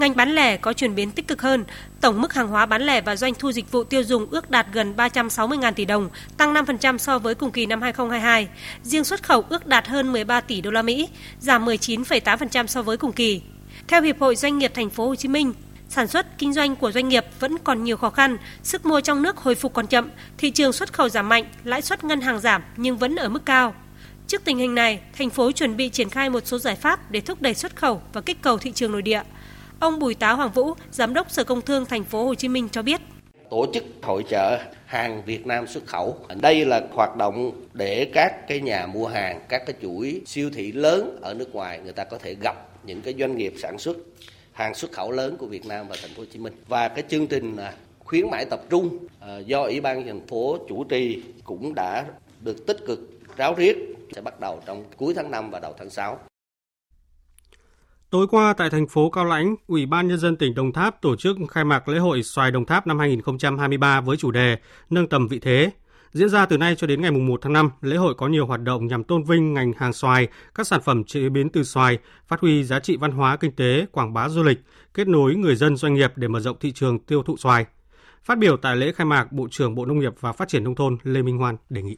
[0.00, 1.64] Ngành bán lẻ có chuyển biến tích cực hơn,
[2.00, 4.66] tổng mức hàng hóa bán lẻ và doanh thu dịch vụ tiêu dùng ước đạt
[4.72, 8.48] gần 360.000 tỷ đồng, tăng 5% so với cùng kỳ năm 2022.
[8.82, 11.08] Riêng xuất khẩu ước đạt hơn 13 tỷ đô la Mỹ,
[11.40, 13.42] giảm 19,8% so với cùng kỳ.
[13.88, 15.52] Theo Hiệp hội Doanh nghiệp thành phố Hồ Chí Minh,
[15.88, 19.22] sản xuất kinh doanh của doanh nghiệp vẫn còn nhiều khó khăn, sức mua trong
[19.22, 22.40] nước hồi phục còn chậm, thị trường xuất khẩu giảm mạnh, lãi suất ngân hàng
[22.40, 23.74] giảm nhưng vẫn ở mức cao.
[24.26, 27.20] Trước tình hình này, thành phố chuẩn bị triển khai một số giải pháp để
[27.20, 29.22] thúc đẩy xuất khẩu và kích cầu thị trường nội địa.
[29.80, 32.68] Ông Bùi Tá Hoàng Vũ, Giám đốc Sở Công Thương thành phố Hồ Chí Minh
[32.72, 33.00] cho biết.
[33.50, 36.16] Tổ chức hội trợ hàng Việt Nam xuất khẩu.
[36.40, 40.72] Đây là hoạt động để các cái nhà mua hàng, các cái chuỗi siêu thị
[40.72, 43.96] lớn ở nước ngoài người ta có thể gặp những cái doanh nghiệp sản xuất
[44.52, 46.52] hàng xuất khẩu lớn của Việt Nam và thành phố Hồ Chí Minh.
[46.68, 47.56] Và cái chương trình
[47.98, 52.04] khuyến mãi tập trung ờ, do Ủy ban thành phố chủ trì cũng đã
[52.40, 53.00] được tích cực
[53.36, 53.76] ráo riết
[54.14, 56.18] sẽ bắt đầu trong cuối tháng 5 và đầu tháng 6.
[58.10, 61.16] Tối qua tại thành phố Cao Lãnh, Ủy ban Nhân dân tỉnh Đồng Tháp tổ
[61.16, 64.56] chức khai mạc lễ hội xoài Đồng Tháp năm 2023 với chủ đề
[64.90, 65.70] Nâng tầm vị thế.
[66.12, 68.60] Diễn ra từ nay cho đến ngày 1 tháng 5, lễ hội có nhiều hoạt
[68.60, 72.40] động nhằm tôn vinh ngành hàng xoài, các sản phẩm chế biến từ xoài, phát
[72.40, 74.58] huy giá trị văn hóa kinh tế, quảng bá du lịch,
[74.94, 77.66] kết nối người dân doanh nghiệp để mở rộng thị trường tiêu thụ xoài.
[78.24, 80.74] Phát biểu tại lễ khai mạc, Bộ trưởng Bộ Nông nghiệp và Phát triển Nông
[80.74, 81.96] thôn Lê Minh Hoan đề nghị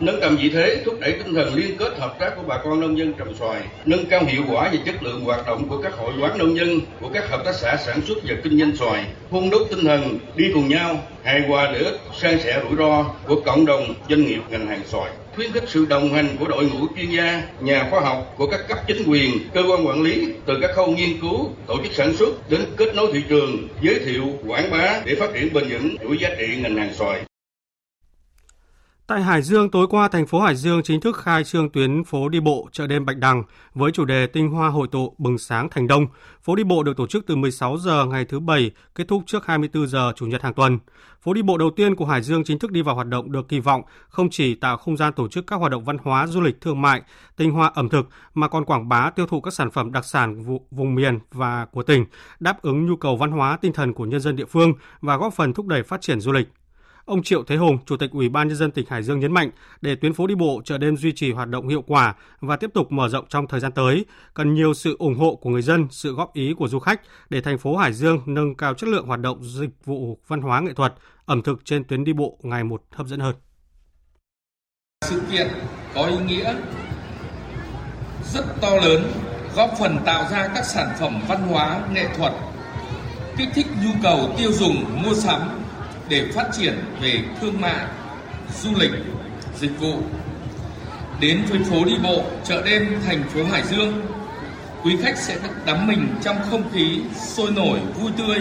[0.00, 2.80] nâng tầm vị thế thúc đẩy tinh thần liên kết hợp tác của bà con
[2.80, 5.92] nông dân trồng xoài nâng cao hiệu quả và chất lượng hoạt động của các
[5.92, 9.04] hội quán nông dân của các hợp tác xã sản xuất và kinh doanh xoài
[9.30, 13.04] hôn đúc tinh thần đi cùng nhau hài hòa lợi ích san sẻ rủi ro
[13.26, 16.64] của cộng đồng doanh nghiệp ngành hàng xoài khuyến khích sự đồng hành của đội
[16.64, 20.28] ngũ chuyên gia, nhà khoa học của các cấp chính quyền, cơ quan quản lý
[20.46, 23.98] từ các khâu nghiên cứu, tổ chức sản xuất đến kết nối thị trường, giới
[23.98, 27.27] thiệu, quảng bá để phát triển bền vững chuỗi giá trị ngành hàng xoài.
[29.08, 32.28] Tại Hải Dương, tối qua thành phố Hải Dương chính thức khai trương tuyến phố
[32.28, 33.42] đi bộ chợ đêm Bạch Đằng
[33.74, 36.06] với chủ đề Tinh hoa hội tụ bừng sáng thành đông.
[36.42, 39.46] Phố đi bộ được tổ chức từ 16 giờ ngày thứ Bảy, kết thúc trước
[39.46, 40.78] 24 giờ Chủ nhật hàng tuần.
[41.20, 43.48] Phố đi bộ đầu tiên của Hải Dương chính thức đi vào hoạt động được
[43.48, 46.40] kỳ vọng không chỉ tạo không gian tổ chức các hoạt động văn hóa, du
[46.40, 47.02] lịch, thương mại,
[47.36, 50.58] tinh hoa ẩm thực mà còn quảng bá tiêu thụ các sản phẩm đặc sản
[50.70, 52.04] vùng miền và của tỉnh,
[52.40, 55.34] đáp ứng nhu cầu văn hóa tinh thần của nhân dân địa phương và góp
[55.34, 56.48] phần thúc đẩy phát triển du lịch.
[57.08, 59.50] Ông Triệu Thế Hùng, Chủ tịch Ủy ban nhân dân tỉnh Hải Dương nhấn mạnh,
[59.80, 62.70] để tuyến phố đi bộ chợ đêm duy trì hoạt động hiệu quả và tiếp
[62.74, 65.86] tục mở rộng trong thời gian tới, cần nhiều sự ủng hộ của người dân,
[65.90, 69.06] sự góp ý của du khách để thành phố Hải Dương nâng cao chất lượng
[69.06, 70.94] hoạt động dịch vụ văn hóa nghệ thuật,
[71.26, 73.34] ẩm thực trên tuyến đi bộ ngày một hấp dẫn hơn.
[75.04, 75.48] Sự kiện
[75.94, 76.54] có ý nghĩa
[78.32, 79.02] rất to lớn,
[79.56, 82.32] góp phần tạo ra các sản phẩm văn hóa nghệ thuật,
[83.38, 85.57] kích thích nhu cầu tiêu dùng mua sắm
[86.08, 87.86] để phát triển về thương mại,
[88.62, 88.90] du lịch,
[89.60, 90.02] dịch vụ.
[91.20, 94.06] Đến với phố đi bộ chợ đêm thành phố Hải Dương,
[94.84, 98.38] quý khách sẽ được đắm mình trong không khí sôi nổi vui tươi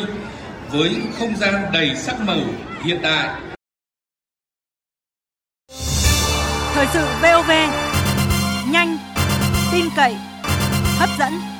[0.71, 2.39] với không gian đầy sắc màu
[2.83, 3.41] hiện đại.
[6.73, 7.51] Thời sự VOV,
[8.71, 8.97] nhanh,
[9.71, 10.15] tin cậy,
[10.97, 11.56] hấp dẫn.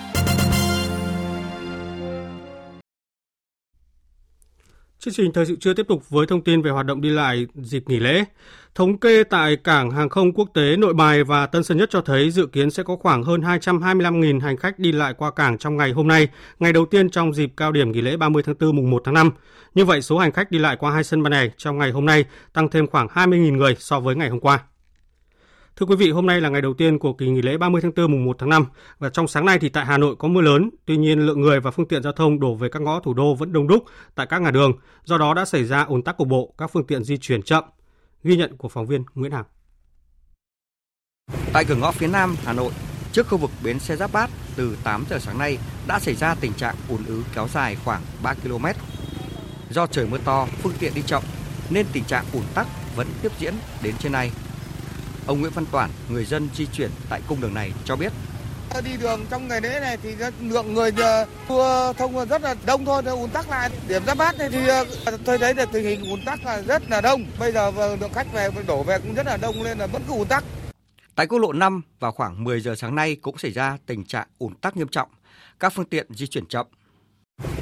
[5.07, 7.47] Chương trình thời sự trưa tiếp tục với thông tin về hoạt động đi lại
[7.55, 8.23] dịp nghỉ lễ.
[8.75, 12.01] Thống kê tại cảng hàng không quốc tế Nội Bài và Tân Sơn Nhất cho
[12.01, 15.77] thấy dự kiến sẽ có khoảng hơn 225.000 hành khách đi lại qua cảng trong
[15.77, 16.27] ngày hôm nay,
[16.59, 19.13] ngày đầu tiên trong dịp cao điểm nghỉ lễ 30 tháng 4 mùng 1 tháng
[19.13, 19.31] 5.
[19.75, 22.05] Như vậy, số hành khách đi lại qua hai sân bay này trong ngày hôm
[22.05, 24.59] nay tăng thêm khoảng 20.000 người so với ngày hôm qua.
[25.79, 27.91] Thưa quý vị, hôm nay là ngày đầu tiên của kỳ nghỉ lễ 30 tháng
[27.95, 28.65] 4 mùng 1 tháng 5
[28.99, 31.59] và trong sáng nay thì tại Hà Nội có mưa lớn, tuy nhiên lượng người
[31.59, 33.83] và phương tiện giao thông đổ về các ngõ thủ đô vẫn đông đúc
[34.15, 34.71] tại các ngã đường,
[35.03, 37.63] do đó đã xảy ra ùn tắc cục bộ, các phương tiện di chuyển chậm.
[38.23, 39.45] Ghi nhận của phóng viên Nguyễn Hằng.
[41.53, 42.71] Tại cửa ngõ phía Nam Hà Nội,
[43.11, 46.35] trước khu vực bến xe Giáp Bát từ 8 giờ sáng nay đã xảy ra
[46.35, 48.65] tình trạng ùn ứ kéo dài khoảng 3 km.
[49.69, 51.23] Do trời mưa to, phương tiện đi chậm
[51.69, 54.31] nên tình trạng ùn tắc vẫn tiếp diễn đến trên nay
[55.27, 58.13] Ông Nguyễn Văn Toản, người dân di chuyển tại cung đường này cho biết
[58.83, 60.91] đi đường trong ngày lễ này thì lượng người
[61.49, 63.69] đua thông rất là đông thôi, ùn tắc lại.
[63.87, 64.59] Điểm giáp bát này thì
[65.25, 67.25] tôi thấy được tình hình ùn tắc là rất là đông.
[67.39, 70.13] Bây giờ lượng khách về đổ về cũng rất là đông nên là vẫn cứ
[70.13, 70.43] ùn tắc.
[71.15, 74.27] Tại quốc lộ 5 vào khoảng 10 giờ sáng nay cũng xảy ra tình trạng
[74.37, 75.09] ùn tắc nghiêm trọng.
[75.59, 76.65] Các phương tiện di chuyển chậm.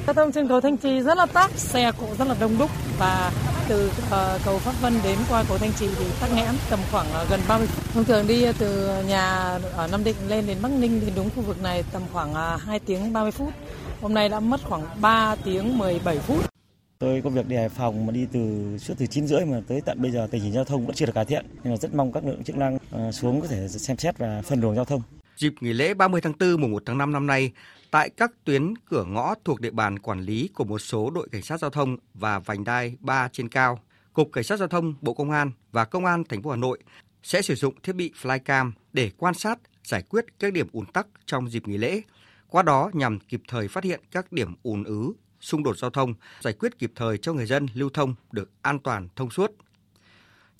[0.06, 2.70] Giao thông trên cầu Thanh Trì rất là tắc, xe cộ rất là đông đúc
[2.98, 3.32] và
[3.68, 4.12] từ uh,
[4.44, 7.40] cầu Pháp Vân đến qua cầu Thanh Trì thì tắc nghẽn tầm khoảng uh, gần
[7.48, 7.94] 30 phút.
[7.94, 11.42] Thông thường đi từ nhà ở Nam Định lên đến Bắc Ninh thì đúng khu
[11.42, 13.52] vực này tầm khoảng uh, 2 tiếng 30 phút.
[14.00, 16.50] Hôm nay đã mất khoảng 3 tiếng 17 phút.
[16.98, 18.40] Tôi có việc đi Hải Phòng mà đi từ
[18.86, 21.06] trước từ 9 rưỡi mà tới tận bây giờ tình hình giao thông vẫn chưa
[21.06, 21.46] được cải thiện.
[21.64, 22.78] Nên là rất mong các lực lượng chức năng
[23.12, 25.02] xuống có thể xem xét và phân luồng giao thông.
[25.36, 27.52] Dịp nghỉ lễ 30 tháng 4 mùng 1 tháng 5 năm nay,
[27.90, 31.42] tại các tuyến cửa ngõ thuộc địa bàn quản lý của một số đội cảnh
[31.42, 33.80] sát giao thông và vành đai 3 trên cao,
[34.12, 36.78] Cục Cảnh sát giao thông Bộ Công an và Công an thành phố Hà Nội
[37.22, 41.06] sẽ sử dụng thiết bị flycam để quan sát, giải quyết các điểm ùn tắc
[41.26, 42.02] trong dịp nghỉ lễ.
[42.48, 46.14] Qua đó nhằm kịp thời phát hiện các điểm ùn ứ, xung đột giao thông,
[46.40, 49.50] giải quyết kịp thời cho người dân lưu thông được an toàn thông suốt.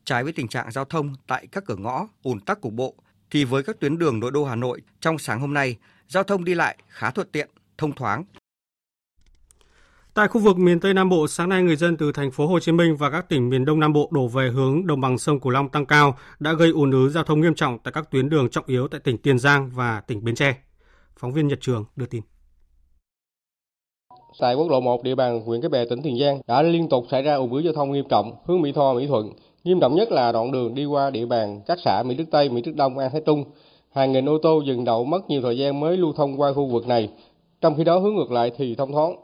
[0.04, 2.94] Trái với tình trạng giao thông tại các cửa ngõ ùn tắc cục bộ,
[3.30, 5.76] thì với các tuyến đường nội đô Hà Nội trong sáng hôm nay,
[6.08, 8.24] giao thông đi lại khá thuận tiện, thông thoáng.
[10.14, 12.60] Tại khu vực miền Tây Nam Bộ, sáng nay người dân từ thành phố Hồ
[12.60, 15.40] Chí Minh và các tỉnh miền Đông Nam Bộ đổ về hướng đồng bằng sông
[15.40, 18.28] Cửu Long tăng cao đã gây ùn ứ giao thông nghiêm trọng tại các tuyến
[18.28, 20.56] đường trọng yếu tại tỉnh Tiền Giang và tỉnh Bến Tre.
[21.16, 22.22] Phóng viên Nhật Trường đưa tin.
[24.40, 27.04] Tại quốc lộ 1 địa bàn huyện Cái Bè tỉnh Tiền Giang đã liên tục
[27.10, 29.32] xảy ra ùn ứ giao thông nghiêm trọng hướng Mỹ Tho Mỹ Thuận.
[29.64, 32.48] Nghiêm trọng nhất là đoạn đường đi qua địa bàn các xã Mỹ Đức Tây,
[32.48, 33.44] Mỹ Đức Đông, An Thái Trung,
[33.96, 36.66] hàng nghìn ô tô dừng đậu mất nhiều thời gian mới lưu thông qua khu
[36.66, 37.08] vực này,
[37.60, 39.16] trong khi đó hướng ngược lại thì thông thoáng.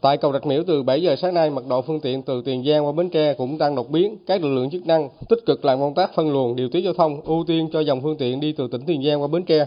[0.00, 2.64] Tại cầu Rạch Miễu từ 7 giờ sáng nay, mật độ phương tiện từ Tiền
[2.64, 4.16] Giang qua Bến Tre cũng tăng đột biến.
[4.26, 6.94] Các lực lượng chức năng tích cực làm công tác phân luồng, điều tiết giao
[6.94, 9.66] thông, ưu tiên cho dòng phương tiện đi từ tỉnh Tiền Giang qua Bến Tre.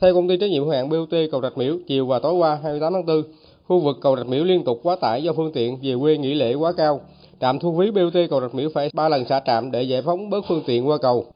[0.00, 2.58] Theo công ty trách nhiệm hữu hạn BOT cầu Rạch Miễu, chiều và tối qua
[2.62, 3.22] 28 tháng 4,
[3.68, 6.34] khu vực cầu Rạch Miễu liên tục quá tải do phương tiện về quê nghỉ
[6.34, 7.00] lễ quá cao.
[7.40, 10.30] Trạm thu phí BOT cầu Rạch Miễu phải 3 lần xả trạm để giải phóng
[10.30, 11.26] bớt phương tiện qua cầu.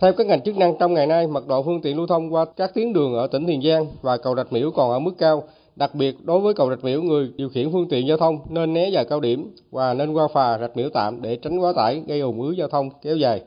[0.00, 2.44] Theo các ngành chức năng trong ngày nay, mật độ phương tiện lưu thông qua
[2.56, 5.42] các tuyến đường ở tỉnh Tiền Giang và cầu Rạch Miễu còn ở mức cao.
[5.76, 8.72] Đặc biệt đối với cầu Rạch Miễu, người điều khiển phương tiện giao thông nên
[8.72, 12.02] né giờ cao điểm và nên qua phà Rạch Miễu tạm để tránh quá tải
[12.06, 13.42] gây ủng ứ giao thông kéo dài.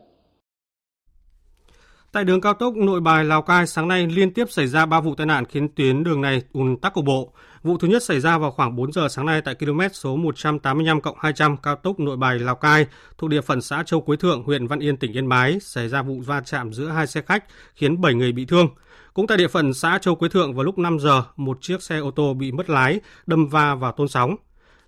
[2.18, 5.00] Tại đường cao tốc Nội Bài Lào Cai sáng nay liên tiếp xảy ra 3
[5.00, 7.34] vụ tai nạn khiến tuyến đường này ùn tắc cục bộ.
[7.64, 11.00] Vụ thứ nhất xảy ra vào khoảng 4 giờ sáng nay tại km số 185
[11.18, 12.86] 200 cao tốc Nội Bài Lào Cai
[13.18, 16.02] thuộc địa phận xã Châu Quế Thượng, huyện Văn Yên, tỉnh Yên Bái xảy ra
[16.02, 17.44] vụ va chạm giữa hai xe khách
[17.76, 18.70] khiến 7 người bị thương.
[19.14, 21.98] Cũng tại địa phận xã Châu Quế Thượng vào lúc 5 giờ, một chiếc xe
[21.98, 24.36] ô tô bị mất lái đâm va vào tôn sóng.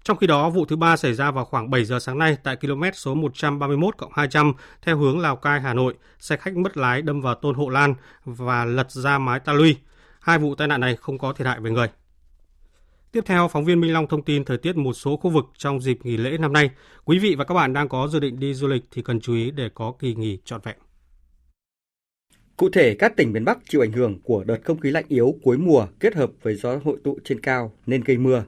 [0.03, 2.55] Trong khi đó, vụ thứ ba xảy ra vào khoảng 7 giờ sáng nay tại
[2.55, 7.21] km số 131 200 theo hướng Lào Cai Hà Nội, xe khách mất lái đâm
[7.21, 9.75] vào tôn hộ lan và lật ra mái ta luy.
[10.19, 11.87] Hai vụ tai nạn này không có thiệt hại về người.
[13.11, 15.81] Tiếp theo, phóng viên Minh Long thông tin thời tiết một số khu vực trong
[15.81, 16.69] dịp nghỉ lễ năm nay.
[17.05, 19.33] Quý vị và các bạn đang có dự định đi du lịch thì cần chú
[19.33, 20.75] ý để có kỳ nghỉ trọn vẹn.
[22.57, 25.35] Cụ thể, các tỉnh miền Bắc chịu ảnh hưởng của đợt không khí lạnh yếu
[25.43, 28.43] cuối mùa kết hợp với gió hội tụ trên cao nên gây mưa.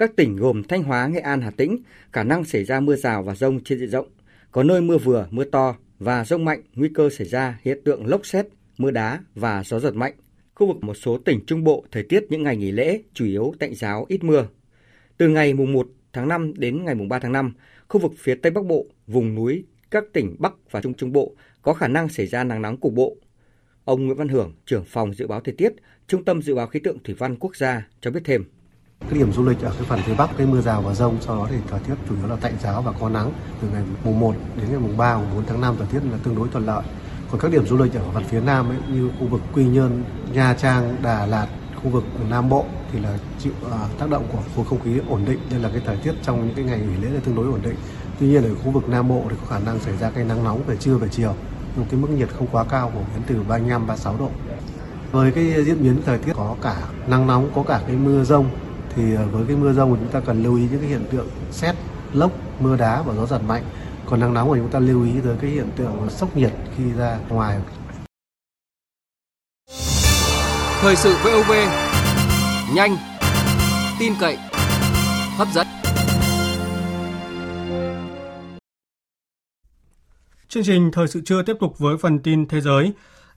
[0.00, 1.82] Các tỉnh gồm Thanh Hóa, Nghệ An, Hà Tĩnh
[2.12, 4.08] khả năng xảy ra mưa rào và rông trên diện rộng,
[4.50, 8.06] có nơi mưa vừa, mưa to và rông mạnh, nguy cơ xảy ra hiện tượng
[8.06, 8.46] lốc xét,
[8.78, 10.12] mưa đá và gió giật mạnh.
[10.54, 13.54] Khu vực một số tỉnh Trung Bộ thời tiết những ngày nghỉ lễ chủ yếu
[13.58, 14.46] tạnh giáo ít mưa.
[15.16, 17.52] Từ ngày mùng 1 tháng 5 đến ngày mùng 3 tháng 5,
[17.88, 21.34] khu vực phía Tây Bắc Bộ, vùng núi, các tỉnh Bắc và Trung Trung Bộ
[21.62, 23.16] có khả năng xảy ra nắng nóng cục bộ.
[23.84, 25.72] Ông Nguyễn Văn Hưởng, trưởng phòng dự báo thời tiết,
[26.06, 28.44] Trung tâm Dự báo Khí tượng Thủy văn Quốc gia cho biết thêm.
[29.00, 31.36] Cái điểm du lịch ở cái phần phía Bắc cái mưa rào và rông, sau
[31.36, 33.32] đó thì thời tiết chủ yếu là tạnh giáo và có nắng
[33.62, 36.18] từ ngày mùng 1 đến ngày mùng 3, mùng 4 tháng 5 thời tiết là
[36.22, 36.82] tương đối thuận lợi.
[37.30, 40.02] Còn các điểm du lịch ở phần phía Nam ấy, như khu vực Quy Nhơn,
[40.32, 41.46] Nha Trang, Đà Lạt,
[41.82, 45.24] khu vực Nam Bộ thì là chịu uh, tác động của khối không khí ổn
[45.26, 47.46] định nên là cái thời tiết trong những cái ngày nghỉ lễ là tương đối
[47.46, 47.76] ổn định.
[48.20, 50.44] Tuy nhiên ở khu vực Nam Bộ thì có khả năng xảy ra cái nắng
[50.44, 51.34] nóng về trưa về chiều.
[51.76, 54.30] Nhưng cái mức nhiệt không quá cao phổ biến từ 35 36 độ.
[55.12, 58.50] Với cái diễn biến thời tiết có cả nắng nóng, có cả cái mưa rông
[58.96, 61.28] thì với cái mưa rông thì chúng ta cần lưu ý những cái hiện tượng
[61.50, 61.74] xét,
[62.12, 63.62] lốc, mưa đá và gió giật mạnh.
[64.06, 66.92] Còn nắng nóng thì chúng ta lưu ý tới cái hiện tượng sốc nhiệt khi
[66.92, 67.58] ra ngoài.
[70.80, 71.52] Thời sự VOV
[72.74, 72.96] nhanh,
[73.98, 74.38] tin cậy,
[75.36, 75.66] hấp dẫn.
[80.48, 82.92] Chương trình Thời sự trưa tiếp tục với phần tin thế giới.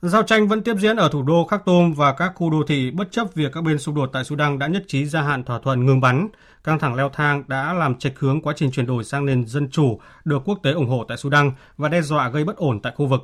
[0.06, 3.12] Giao tranh vẫn tiếp diễn ở thủ đô Khartoum và các khu đô thị bất
[3.12, 5.86] chấp việc các bên xung đột tại Sudan đã nhất trí gia hạn thỏa thuận
[5.86, 6.28] ngừng bắn.
[6.64, 9.70] Căng thẳng leo thang đã làm chệch hướng quá trình chuyển đổi sang nền dân
[9.70, 12.92] chủ được quốc tế ủng hộ tại Sudan và đe dọa gây bất ổn tại
[12.96, 13.20] khu vực.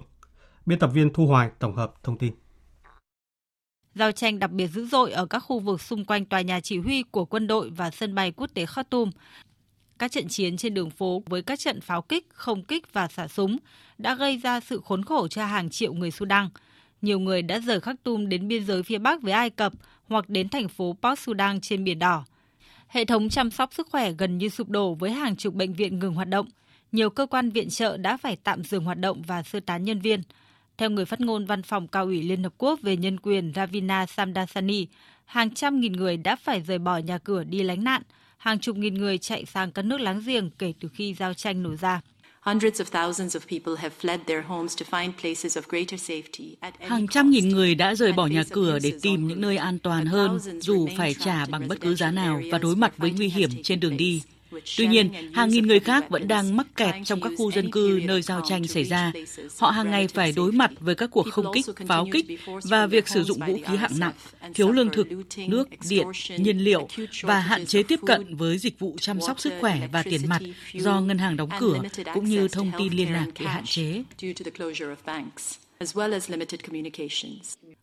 [0.67, 2.33] Biên tập viên Thu Hoài tổng hợp thông tin.
[3.95, 6.79] Giao tranh đặc biệt dữ dội ở các khu vực xung quanh tòa nhà chỉ
[6.79, 9.11] huy của quân đội và sân bay quốc tế Khartoum.
[9.99, 13.29] Các trận chiến trên đường phố với các trận pháo kích, không kích và xả
[13.29, 13.57] súng
[13.99, 16.49] đã gây ra sự khốn khổ cho hàng triệu người Sudan.
[17.03, 19.73] Nhiều người đã rời Khắc Tum đến biên giới phía Bắc với Ai Cập
[20.09, 22.25] hoặc đến thành phố Port Sudan trên Biển Đỏ.
[22.89, 25.99] Hệ thống chăm sóc sức khỏe gần như sụp đổ với hàng chục bệnh viện
[25.99, 26.47] ngừng hoạt động.
[26.93, 30.01] Nhiều cơ quan viện trợ đã phải tạm dừng hoạt động và sơ tán nhân
[30.01, 30.23] viên.
[30.79, 34.07] Theo người phát ngôn Văn phòng Cao ủy Liên Hợp Quốc về nhân quyền Ravina
[34.07, 34.87] Samdasani,
[35.25, 38.03] hàng trăm nghìn người đã phải rời bỏ nhà cửa đi lánh nạn,
[38.37, 41.63] hàng chục nghìn người chạy sang các nước láng giềng kể từ khi giao tranh
[41.63, 42.01] nổ ra.
[42.41, 42.59] Hàng
[47.11, 50.39] trăm nghìn người đã rời bỏ nhà cửa để tìm những nơi an toàn hơn,
[50.61, 53.81] dù phải trả bằng bất cứ giá nào và đối mặt với nguy hiểm trên
[53.81, 54.23] đường đi.
[54.77, 58.01] Tuy nhiên, hàng nghìn người khác vẫn đang mắc kẹt trong các khu dân cư
[58.05, 59.13] nơi giao tranh xảy ra.
[59.59, 62.27] Họ hàng ngày phải đối mặt với các cuộc không kích, pháo kích
[62.63, 64.13] và việc sử dụng vũ khí hạng nặng,
[64.55, 65.09] thiếu lương thực,
[65.49, 66.89] nước, điện, nhiên liệu
[67.23, 70.43] và hạn chế tiếp cận với dịch vụ chăm sóc sức khỏe và tiền mặt
[70.73, 71.83] do ngân hàng đóng cửa
[72.15, 74.03] cũng như thông tin liên lạc bị hạn chế.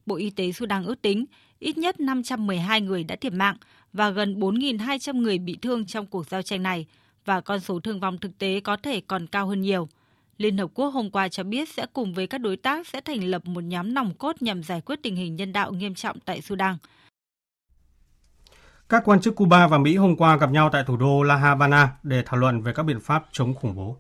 [0.06, 1.26] Bộ Y tế Sudan ước tính
[1.60, 3.58] ít nhất 512 người đã thiệt mạng
[3.94, 6.86] và gần 4.200 người bị thương trong cuộc giao tranh này,
[7.26, 9.88] và con số thương vong thực tế có thể còn cao hơn nhiều.
[10.38, 13.24] Liên Hợp Quốc hôm qua cho biết sẽ cùng với các đối tác sẽ thành
[13.24, 16.42] lập một nhóm nòng cốt nhằm giải quyết tình hình nhân đạo nghiêm trọng tại
[16.42, 16.78] Sudan.
[18.90, 21.90] Các quan chức Cuba và Mỹ hôm qua gặp nhau tại thủ đô La Habana
[22.04, 23.98] để thảo luận về các biện pháp chống khủng bố.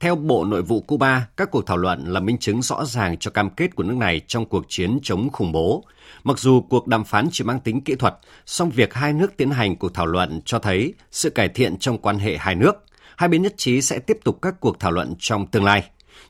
[0.00, 3.30] Theo Bộ Nội vụ Cuba, các cuộc thảo luận là minh chứng rõ ràng cho
[3.30, 5.84] cam kết của nước này trong cuộc chiến chống khủng bố.
[6.24, 8.14] Mặc dù cuộc đàm phán chỉ mang tính kỹ thuật,
[8.46, 11.98] song việc hai nước tiến hành cuộc thảo luận cho thấy sự cải thiện trong
[11.98, 12.72] quan hệ hai nước.
[13.16, 15.84] Hai bên nhất trí sẽ tiếp tục các cuộc thảo luận trong tương lai.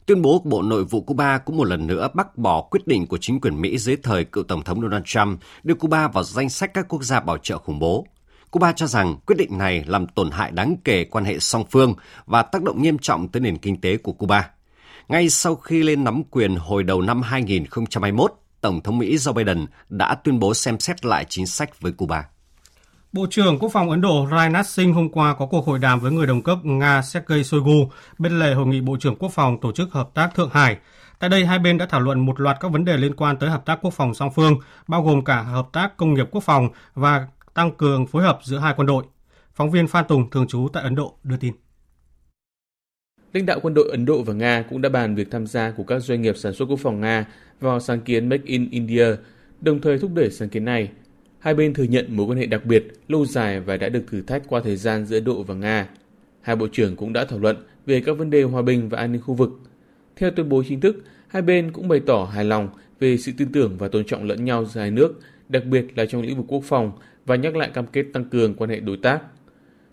[0.07, 3.07] Tuyên bố của Bộ Nội vụ Cuba cũng một lần nữa bác bỏ quyết định
[3.07, 6.49] của chính quyền Mỹ dưới thời cựu Tổng thống Donald Trump đưa Cuba vào danh
[6.49, 8.07] sách các quốc gia bảo trợ khủng bố.
[8.51, 11.95] Cuba cho rằng quyết định này làm tổn hại đáng kể quan hệ song phương
[12.27, 14.51] và tác động nghiêm trọng tới nền kinh tế của Cuba.
[15.09, 19.67] Ngay sau khi lên nắm quyền hồi đầu năm 2021, Tổng thống Mỹ Joe Biden
[19.89, 22.25] đã tuyên bố xem xét lại chính sách với Cuba.
[23.13, 26.13] Bộ trưởng Quốc phòng Ấn Độ Rajnath Singh hôm qua có cuộc hội đàm với
[26.13, 29.73] người đồng cấp Nga Sergei Shoigu bên lề hội nghị Bộ trưởng Quốc phòng Tổ
[29.73, 30.77] chức Hợp tác Thượng Hải.
[31.19, 33.51] Tại đây, hai bên đã thảo luận một loạt các vấn đề liên quan tới
[33.51, 36.69] hợp tác quốc phòng song phương, bao gồm cả hợp tác công nghiệp quốc phòng
[36.95, 37.27] và
[37.57, 39.05] tăng cường phối hợp giữa hai quân đội.
[39.55, 41.53] Phóng viên Phan Tùng, thường trú tại Ấn Độ, đưa tin.
[43.33, 45.83] Lãnh đạo quân đội Ấn Độ và Nga cũng đã bàn việc tham gia của
[45.83, 47.27] các doanh nghiệp sản xuất quốc phòng Nga
[47.61, 49.07] vào sáng kiến Make in India,
[49.61, 50.89] đồng thời thúc đẩy sáng kiến này.
[51.39, 54.23] Hai bên thừa nhận mối quan hệ đặc biệt, lâu dài và đã được thử
[54.23, 55.89] thách qua thời gian giữa Độ và Nga.
[56.41, 59.13] Hai bộ trưởng cũng đã thảo luận về các vấn đề hòa bình và an
[59.13, 59.51] ninh khu vực.
[60.17, 62.69] Theo tuyên bố chính thức, hai bên cũng bày tỏ hài lòng
[63.01, 66.07] về sự tin tưởng và tôn trọng lẫn nhau giữa hai nước, đặc biệt là
[66.07, 66.93] trong lĩnh vực quốc phòng
[67.27, 69.21] và nhắc lại cam kết tăng cường quan hệ đối tác.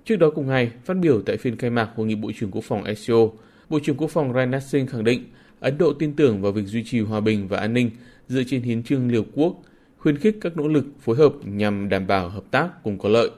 [0.06, 2.64] Trước đó cùng ngày, phát biểu tại phiên khai mạc Hội nghị Bộ trưởng Quốc
[2.64, 3.32] phòng ASEO,
[3.70, 5.24] Bộ trưởng Quốc phòng Rajnath Singh khẳng định
[5.60, 7.92] Ấn Độ tin tưởng vào việc duy trì hòa bình và an ninh
[8.28, 9.56] dựa trên hiến trương Liều Quốc,
[9.98, 13.30] khuyến khích các nỗ lực phối hợp nhằm đảm bảo hợp tác cùng có lợi.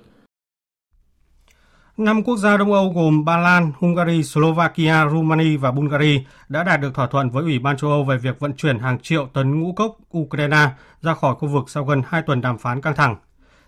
[1.98, 6.82] Năm quốc gia Đông Âu gồm Ba Lan, Hungary, Slovakia, Romania và Bulgaria đã đạt
[6.82, 9.60] được thỏa thuận với Ủy ban châu Âu về việc vận chuyển hàng triệu tấn
[9.60, 10.70] ngũ cốc Ukraine
[11.02, 13.16] ra khỏi khu vực sau gần 2 tuần đàm phán căng thẳng.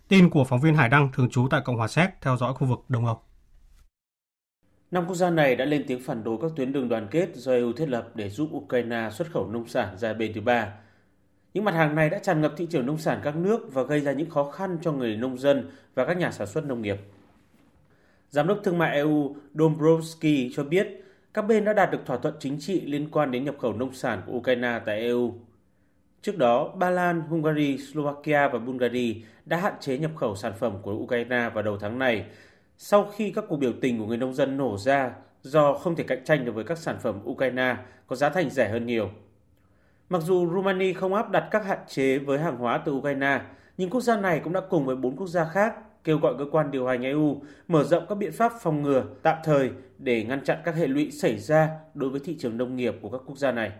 [0.07, 2.67] Tin của phóng viên Hải Đăng thường trú tại Cộng hòa Séc theo dõi khu
[2.67, 3.21] vực Đông Âu.
[4.91, 7.51] Năm quốc gia này đã lên tiếng phản đối các tuyến đường đoàn kết do
[7.51, 10.73] EU thiết lập để giúp Ukraine xuất khẩu nông sản ra bên thứ ba.
[11.53, 13.99] Những mặt hàng này đã tràn ngập thị trường nông sản các nước và gây
[13.99, 16.97] ra những khó khăn cho người nông dân và các nhà sản xuất nông nghiệp.
[18.29, 20.87] Giám đốc thương mại EU Dombrovsky cho biết,
[21.33, 23.93] các bên đã đạt được thỏa thuận chính trị liên quan đến nhập khẩu nông
[23.93, 25.33] sản của Ukraine tại EU.
[26.27, 30.77] Trước đó, Ba Lan, Hungary, Slovakia và Bulgaria đã hạn chế nhập khẩu sản phẩm
[30.81, 32.25] của Ukraine vào đầu tháng này
[32.77, 35.11] sau khi các cuộc biểu tình của người nông dân nổ ra
[35.41, 37.75] do không thể cạnh tranh được với các sản phẩm Ukraine
[38.07, 39.09] có giá thành rẻ hơn nhiều.
[40.09, 43.41] Mặc dù Romania không áp đặt các hạn chế với hàng hóa từ Ukraine,
[43.77, 46.45] nhưng quốc gia này cũng đã cùng với bốn quốc gia khác kêu gọi cơ
[46.51, 50.43] quan điều hành EU mở rộng các biện pháp phòng ngừa tạm thời để ngăn
[50.43, 53.37] chặn các hệ lụy xảy ra đối với thị trường nông nghiệp của các quốc
[53.37, 53.71] gia này.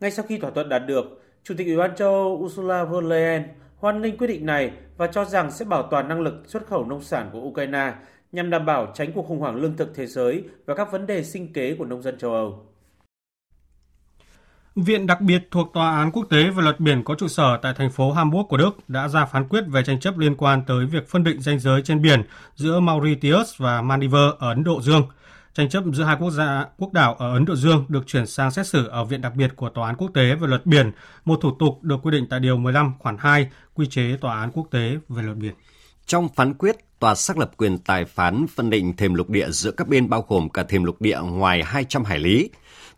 [0.00, 3.04] Ngay sau khi thỏa thuận đạt được, Chủ tịch Ủy ban châu Âu Ursula von
[3.04, 3.42] der Leyen
[3.76, 6.84] hoan nghênh quyết định này và cho rằng sẽ bảo toàn năng lực xuất khẩu
[6.84, 7.92] nông sản của Ukraine
[8.32, 11.24] nhằm đảm bảo tránh cuộc khủng hoảng lương thực thế giới và các vấn đề
[11.24, 12.66] sinh kế của nông dân châu Âu.
[14.76, 17.74] Viện đặc biệt thuộc Tòa án Quốc tế về luật biển có trụ sở tại
[17.76, 20.86] thành phố Hamburg của Đức đã ra phán quyết về tranh chấp liên quan tới
[20.86, 22.22] việc phân định ranh giới trên biển
[22.54, 25.02] giữa Mauritius và Maldives ở Ấn Độ Dương.
[25.54, 28.50] Tranh chấp giữa hai quốc gia quốc đảo ở Ấn Độ Dương được chuyển sang
[28.50, 30.92] xét xử ở Viện đặc biệt của Tòa án quốc tế về luật biển,
[31.24, 34.50] một thủ tục được quy định tại điều 15 khoản 2 quy chế Tòa án
[34.52, 35.54] quốc tế về luật biển.
[36.06, 39.70] Trong phán quyết, tòa xác lập quyền tài phán phân định thềm lục địa giữa
[39.70, 42.50] các bên bao gồm cả thềm lục địa ngoài 200 hải lý.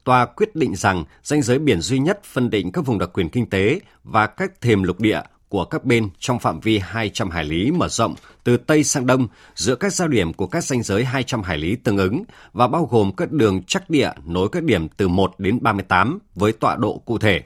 [0.05, 3.28] Tòa quyết định rằng danh giới biển duy nhất phân định các vùng đặc quyền
[3.28, 5.20] kinh tế và các thềm lục địa
[5.51, 9.28] của các bên trong phạm vi 200 hải lý mở rộng từ Tây sang Đông,
[9.55, 12.22] giữa các giao điểm của các danh giới 200 hải lý tương ứng
[12.53, 16.53] và bao gồm các đường chắc địa nối các điểm từ 1 đến 38 với
[16.53, 17.42] tọa độ cụ thể.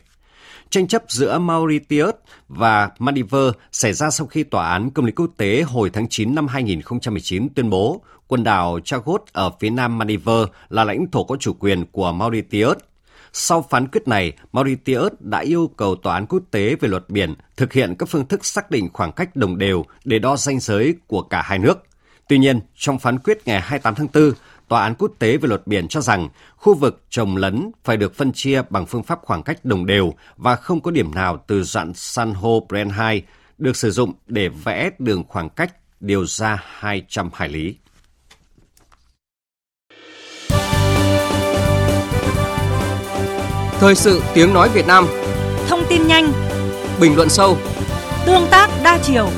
[0.70, 2.14] Tranh chấp giữa Mauritius
[2.48, 6.34] và Maldives xảy ra sau khi Tòa án Công lý Quốc tế hồi tháng 9
[6.34, 11.36] năm 2019 tuyên bố quần đảo Chagos ở phía nam Maldives là lãnh thổ có
[11.36, 12.76] chủ quyền của Mauritius.
[13.37, 17.35] Sau phán quyết này, Mauritius đã yêu cầu Tòa án Quốc tế về luật biển
[17.57, 20.95] thực hiện các phương thức xác định khoảng cách đồng đều để đo ranh giới
[21.07, 21.78] của cả hai nước.
[22.28, 24.32] Tuy nhiên, trong phán quyết ngày 28 tháng 4,
[24.68, 28.14] Tòa án Quốc tế về luật biển cho rằng khu vực trồng lấn phải được
[28.14, 31.62] phân chia bằng phương pháp khoảng cách đồng đều và không có điểm nào từ
[31.62, 33.22] dạng san hô Bren 2
[33.59, 37.76] được sử dụng để vẽ đường khoảng cách điều ra 200 hải lý.
[43.85, 45.05] Thời sự tiếng nói Việt Nam
[45.68, 46.32] Thông tin nhanh
[47.01, 47.57] Bình luận sâu
[48.26, 49.28] Tương tác đa chiều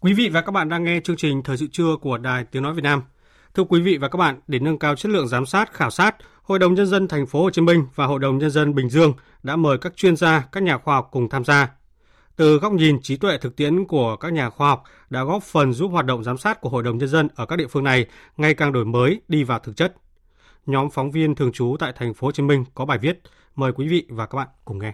[0.00, 2.62] Quý vị và các bạn đang nghe chương trình Thời sự trưa của Đài Tiếng
[2.62, 3.02] nói Việt Nam.
[3.54, 6.16] Thưa quý vị và các bạn, để nâng cao chất lượng giám sát, khảo sát,
[6.42, 8.90] Hội đồng nhân dân thành phố Hồ Chí Minh và Hội đồng nhân dân Bình
[8.90, 9.12] Dương
[9.42, 11.68] đã mời các chuyên gia, các nhà khoa học cùng tham gia.
[12.36, 15.72] Từ góc nhìn trí tuệ thực tiễn của các nhà khoa học đã góp phần
[15.72, 18.06] giúp hoạt động giám sát của Hội đồng nhân dân ở các địa phương này
[18.36, 19.94] ngày càng đổi mới, đi vào thực chất.
[20.66, 23.20] Nhóm phóng viên thường trú tại thành phố Hồ Chí Minh có bài viết,
[23.54, 24.92] mời quý vị và các bạn cùng nghe.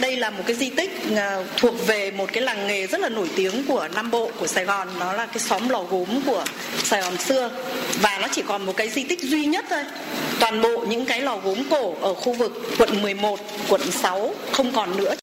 [0.00, 3.08] Đây là một cái di tích à, thuộc về một cái làng nghề rất là
[3.08, 4.88] nổi tiếng của Nam Bộ, của Sài Gòn.
[5.00, 6.44] Nó là cái xóm lò gốm của
[6.76, 7.50] Sài Gòn xưa.
[8.00, 9.84] Và nó chỉ còn một cái di tích duy nhất thôi.
[10.40, 14.72] Toàn bộ những cái lò gốm cổ ở khu vực quận 11, quận 6 không
[14.72, 15.14] còn nữa.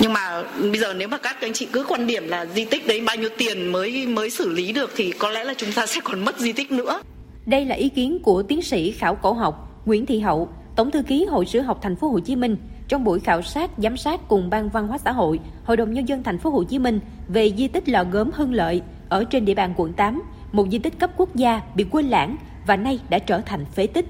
[0.00, 2.86] Nhưng mà bây giờ nếu mà các anh chị cứ quan điểm là di tích
[2.86, 5.86] đấy bao nhiêu tiền mới mới xử lý được thì có lẽ là chúng ta
[5.92, 7.02] sẽ còn mất di tích nữa.
[7.46, 11.02] Đây là ý kiến của tiến sĩ khảo cổ học Nguyễn Thị Hậu, Tổng thư
[11.02, 12.56] ký Hội Sử học Thành phố Hồ Chí Minh
[12.88, 16.08] trong buổi khảo sát giám sát cùng Ban Văn hóa xã hội, Hội đồng nhân
[16.08, 19.44] dân thành phố Hồ Chí Minh về di tích lò gốm Hưng Lợi ở trên
[19.44, 20.22] địa bàn quận 8,
[20.52, 22.36] một di tích cấp quốc gia bị quên lãng
[22.66, 24.06] và nay đã trở thành phế tích.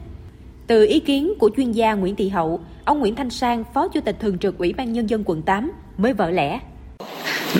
[0.66, 2.60] Từ ý kiến của chuyên gia Nguyễn Thị Hậu,
[2.90, 5.72] ông Nguyễn Thanh Sang, Phó Chủ tịch Thường trực Ủy ban Nhân dân quận 8
[5.96, 6.60] mới vỡ lẽ.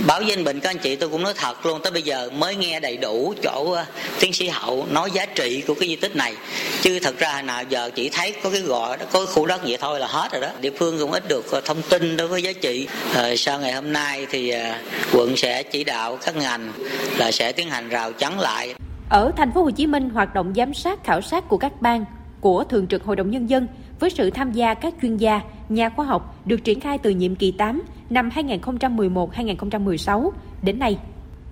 [0.07, 2.57] Báo danh bệnh các anh chị tôi cũng nói thật luôn tới bây giờ mới
[2.57, 3.79] nghe đầy đủ chỗ uh,
[4.21, 6.35] tiến sĩ hậu nói giá trị của cái di tích này.
[6.83, 9.61] Chứ thật ra hồi nào giờ chỉ thấy có cái gọi có cái khu đất
[9.65, 10.49] vậy thôi là hết rồi đó.
[10.61, 12.89] Địa phương cũng ít được uh, thông tin đối với giá trị.
[13.11, 16.73] Uh, sau ngày hôm nay thì uh, quận sẽ chỉ đạo các ngành
[17.19, 18.75] là sẽ tiến hành rào chắn lại.
[19.09, 22.05] Ở thành phố Hồ Chí Minh hoạt động giám sát khảo sát của các ban
[22.41, 23.67] của thường trực hội đồng nhân dân
[24.01, 27.35] với sự tham gia các chuyên gia, nhà khoa học được triển khai từ nhiệm
[27.35, 30.31] kỳ 8 năm 2011-2016
[30.63, 30.99] đến nay.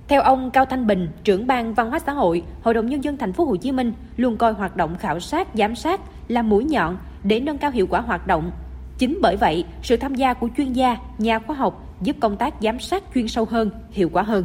[0.08, 3.16] Theo ông Cao Thanh Bình, trưởng ban Văn hóa xã hội, Hội đồng nhân dân
[3.16, 6.64] thành phố Hồ Chí Minh luôn coi hoạt động khảo sát, giám sát là mũi
[6.64, 8.50] nhọn để nâng cao hiệu quả hoạt động.
[8.98, 12.54] Chính bởi vậy, sự tham gia của chuyên gia, nhà khoa học giúp công tác
[12.60, 14.44] giám sát chuyên sâu hơn, hiệu quả hơn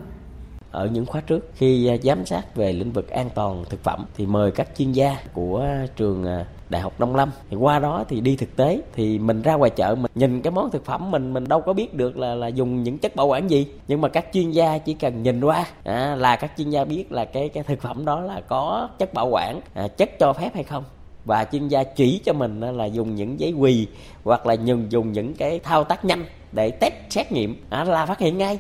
[0.74, 4.26] ở những khóa trước khi giám sát về lĩnh vực an toàn thực phẩm thì
[4.26, 7.32] mời các chuyên gia của trường à, đại học nông lâm.
[7.50, 10.52] Thì qua đó thì đi thực tế thì mình ra ngoài chợ mình nhìn cái
[10.52, 13.28] món thực phẩm mình mình đâu có biết được là là dùng những chất bảo
[13.28, 13.68] quản gì.
[13.88, 17.12] Nhưng mà các chuyên gia chỉ cần nhìn qua à, là các chuyên gia biết
[17.12, 20.50] là cái cái thực phẩm đó là có chất bảo quản à, chất cho phép
[20.54, 20.84] hay không.
[21.26, 23.88] Và chuyên gia chỉ cho mình là dùng những giấy quỳ
[24.24, 28.06] hoặc là dùng dùng những cái thao tác nhanh để test xét nghiệm à, là
[28.06, 28.60] phát hiện ngay.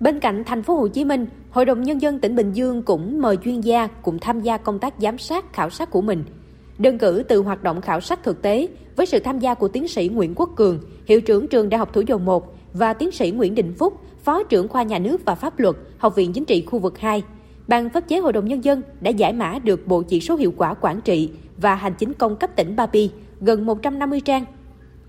[0.00, 3.22] Bên cạnh thành phố Hồ Chí Minh, Hội đồng nhân dân tỉnh Bình Dương cũng
[3.22, 6.24] mời chuyên gia cùng tham gia công tác giám sát khảo sát của mình.
[6.78, 9.88] Đơn cử từ hoạt động khảo sát thực tế với sự tham gia của tiến
[9.88, 13.30] sĩ Nguyễn Quốc Cường, hiệu trưởng trường Đại học Thủ Dầu Một và tiến sĩ
[13.30, 16.62] Nguyễn Đình Phúc, phó trưởng khoa nhà nước và pháp luật, Học viện Chính trị
[16.66, 17.22] khu vực 2.
[17.68, 20.52] Ban pháp chế Hội đồng nhân dân đã giải mã được bộ chỉ số hiệu
[20.56, 23.10] quả quản trị và hành chính công cấp tỉnh Ba Pi
[23.40, 24.44] gần 150 trang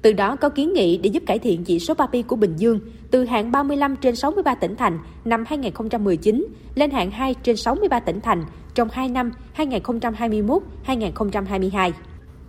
[0.02, 2.80] từ đó có kiến nghị để giúp cải thiện chỉ số PAPI của Bình Dương
[3.12, 8.22] từ hạng 35 trên 63 tỉnh thành năm 2019 lên hạng 2 trên 63 tỉnh
[8.22, 8.46] thành
[8.76, 11.92] trong 2 năm 2021-2022.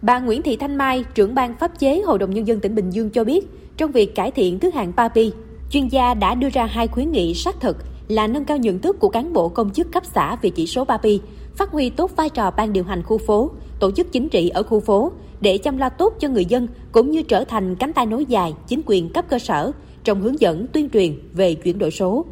[0.03, 2.91] Bà Nguyễn Thị Thanh Mai, trưởng ban pháp chế Hội đồng Nhân dân tỉnh Bình
[2.91, 3.47] Dương cho biết,
[3.77, 5.33] trong việc cải thiện thứ hạng PAPI,
[5.71, 7.77] chuyên gia đã đưa ra hai khuyến nghị xác thực
[8.09, 10.85] là nâng cao nhận thức của cán bộ công chức cấp xã về chỉ số
[10.85, 11.21] PAPI,
[11.57, 14.63] phát huy tốt vai trò ban điều hành khu phố, tổ chức chính trị ở
[14.63, 18.07] khu phố để chăm lo tốt cho người dân cũng như trở thành cánh tay
[18.07, 19.73] nối dài chính quyền cấp cơ sở
[20.05, 22.25] trong hướng dẫn tuyên truyền về chuyển đổi số.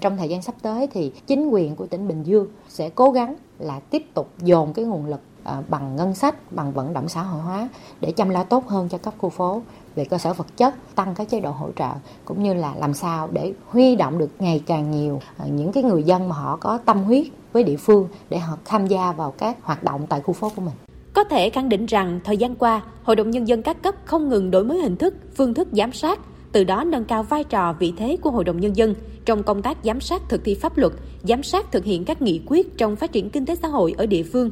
[0.00, 3.36] Trong thời gian sắp tới thì chính quyền của tỉnh Bình Dương sẽ cố gắng
[3.58, 7.22] là tiếp tục dồn cái nguồn lực à, bằng ngân sách, bằng vận động xã
[7.22, 7.68] hội hóa
[8.00, 9.62] để chăm lo tốt hơn cho các khu phố
[9.94, 11.90] về cơ sở vật chất, tăng các chế độ hỗ trợ
[12.24, 15.82] cũng như là làm sao để huy động được ngày càng nhiều à, những cái
[15.82, 19.30] người dân mà họ có tâm huyết với địa phương để họ tham gia vào
[19.30, 20.74] các hoạt động tại khu phố của mình.
[21.14, 24.28] Có thể khẳng định rằng thời gian qua, Hội đồng Nhân dân các cấp không
[24.28, 26.20] ngừng đổi mới hình thức, phương thức giám sát,
[26.52, 28.94] từ đó nâng cao vai trò vị thế của Hội đồng Nhân dân
[29.24, 30.92] trong công tác giám sát thực thi pháp luật,
[31.22, 34.06] giám sát thực hiện các nghị quyết trong phát triển kinh tế xã hội ở
[34.06, 34.50] địa phương.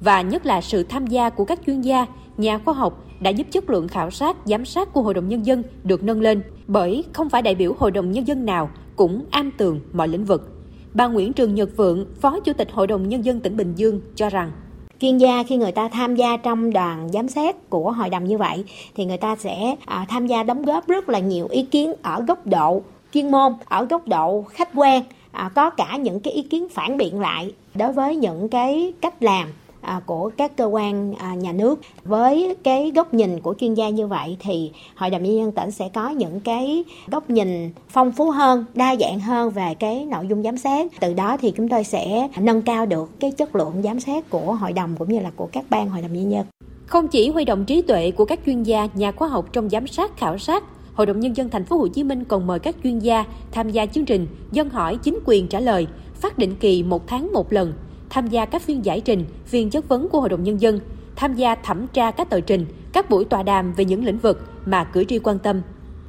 [0.00, 3.46] Và nhất là sự tham gia của các chuyên gia, nhà khoa học đã giúp
[3.50, 7.04] chất lượng khảo sát, giám sát của Hội đồng Nhân dân được nâng lên bởi
[7.12, 10.52] không phải đại biểu Hội đồng Nhân dân nào cũng am tường mọi lĩnh vực.
[10.94, 14.00] Bà Nguyễn Trường Nhật Vượng, Phó Chủ tịch Hội đồng Nhân dân tỉnh Bình Dương
[14.14, 14.52] cho rằng
[15.00, 18.38] chuyên gia khi người ta tham gia trong đoàn giám sát của hội đồng như
[18.38, 21.92] vậy thì người ta sẽ à, tham gia đóng góp rất là nhiều ý kiến
[22.02, 22.82] ở góc độ
[23.14, 26.96] chuyên môn ở góc độ khách quan à, có cả những cái ý kiến phản
[26.96, 29.48] biện lại đối với những cái cách làm.
[29.86, 31.80] À, của các cơ quan à, nhà nước.
[32.04, 35.70] Với cái góc nhìn của chuyên gia như vậy thì hội đồng nhân dân tỉnh
[35.70, 40.26] sẽ có những cái góc nhìn phong phú hơn đa dạng hơn về cái nội
[40.28, 40.92] dung giám sát.
[41.00, 44.54] Từ đó thì chúng tôi sẽ nâng cao được cái chất lượng giám sát của
[44.54, 46.46] hội đồng cũng như là của các ban hội đồng nhân dân.
[46.86, 49.86] Không chỉ huy động trí tuệ của các chuyên gia nhà khoa học trong giám
[49.86, 50.64] sát khảo sát
[50.94, 53.70] Hội đồng nhân dân thành phố Hồ Chí Minh còn mời các chuyên gia tham
[53.70, 57.52] gia chương trình dân hỏi chính quyền trả lời, phát định kỳ một tháng một
[57.52, 57.72] lần
[58.10, 60.80] tham gia các phiên giải trình, phiên chất vấn của Hội đồng Nhân dân,
[61.16, 64.48] tham gia thẩm tra các tờ trình, các buổi tọa đàm về những lĩnh vực
[64.66, 65.62] mà cử tri quan tâm.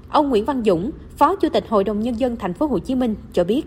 [0.09, 2.95] Ông Nguyễn Văn Dũng, Phó Chủ tịch Hội đồng Nhân dân thành phố Hồ Chí
[2.95, 3.65] Minh cho biết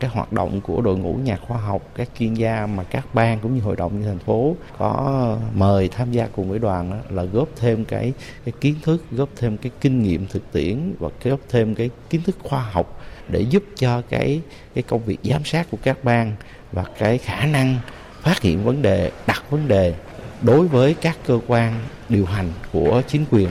[0.00, 3.38] cái hoạt động của đội ngũ nhà khoa học, các chuyên gia mà các ban
[3.40, 6.96] cũng như hội đồng như thành phố có mời tham gia cùng với đoàn đó,
[7.10, 8.12] là góp thêm cái
[8.44, 12.20] cái kiến thức, góp thêm cái kinh nghiệm thực tiễn và góp thêm cái kiến
[12.24, 14.40] thức khoa học để giúp cho cái
[14.74, 16.32] cái công việc giám sát của các ban
[16.72, 17.76] và cái khả năng
[18.20, 19.94] phát hiện vấn đề, đặt vấn đề
[20.42, 21.74] đối với các cơ quan
[22.08, 23.48] điều hành của chính quyền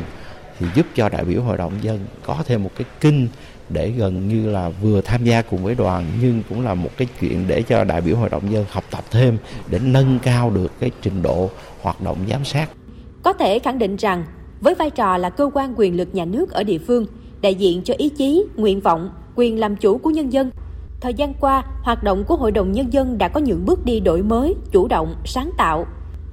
[0.59, 3.27] thì giúp cho đại biểu hội đồng dân có thêm một cái kinh
[3.69, 7.07] để gần như là vừa tham gia cùng với đoàn nhưng cũng là một cái
[7.19, 9.37] chuyện để cho đại biểu hội đồng dân học tập thêm
[9.69, 11.49] để nâng cao được cái trình độ
[11.81, 12.69] hoạt động giám sát.
[13.23, 14.25] Có thể khẳng định rằng
[14.61, 17.05] với vai trò là cơ quan quyền lực nhà nước ở địa phương,
[17.41, 20.51] đại diện cho ý chí, nguyện vọng, quyền làm chủ của nhân dân
[21.01, 23.99] Thời gian qua, hoạt động của Hội đồng Nhân dân đã có những bước đi
[23.99, 25.85] đổi mới, chủ động, sáng tạo.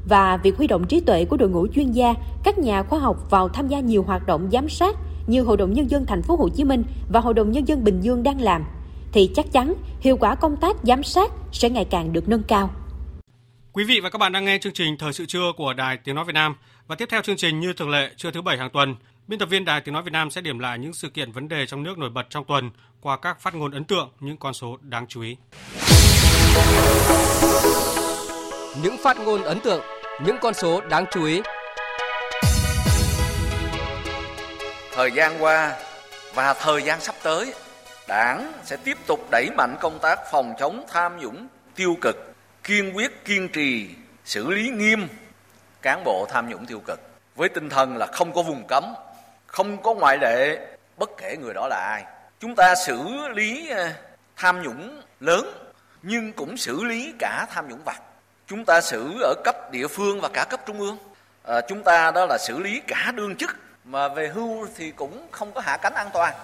[0.09, 2.15] Và việc huy động trí tuệ của đội ngũ chuyên gia,
[2.45, 4.97] các nhà khoa học vào tham gia nhiều hoạt động giám sát
[5.27, 7.85] như Hội đồng Nhân dân thành phố Hồ Chí Minh và Hội đồng Nhân dân
[7.85, 8.65] Bình Dương đang làm,
[9.13, 12.71] thì chắc chắn hiệu quả công tác giám sát sẽ ngày càng được nâng cao.
[13.73, 16.15] Quý vị và các bạn đang nghe chương trình Thời sự trưa của Đài Tiếng
[16.15, 16.55] Nói Việt Nam.
[16.87, 18.95] Và tiếp theo chương trình như thường lệ, trưa thứ Bảy hàng tuần,
[19.29, 21.49] biên tập viên Đài Tiếng Nói Việt Nam sẽ điểm lại những sự kiện vấn
[21.49, 22.71] đề trong nước nổi bật trong tuần
[23.01, 25.37] qua các phát ngôn ấn tượng, những con số đáng chú ý.
[28.83, 29.83] Những phát ngôn ấn tượng,
[30.25, 31.43] những con số đáng chú ý.
[34.93, 35.77] Thời gian qua
[36.35, 37.55] và thời gian sắp tới,
[38.09, 42.17] Đảng sẽ tiếp tục đẩy mạnh công tác phòng chống tham nhũng tiêu cực,
[42.65, 43.89] kiên quyết kiên trì
[44.25, 45.09] xử lý nghiêm
[45.83, 47.01] cán bộ tham nhũng tiêu cực
[47.37, 48.85] với tinh thần là không có vùng cấm,
[49.57, 50.59] không có ngoại lệ
[50.99, 52.05] bất kể người đó là ai.
[52.41, 53.95] Chúng ta xử lý à,
[54.37, 55.53] tham nhũng lớn
[56.03, 58.01] nhưng cũng xử lý cả tham nhũng vặt.
[58.47, 60.99] Chúng ta xử ở cấp địa phương và cả cấp trung ương.
[61.45, 65.27] À, chúng ta đó là xử lý cả đương chức mà về hưu thì cũng
[65.31, 66.35] không có hạ cánh an toàn.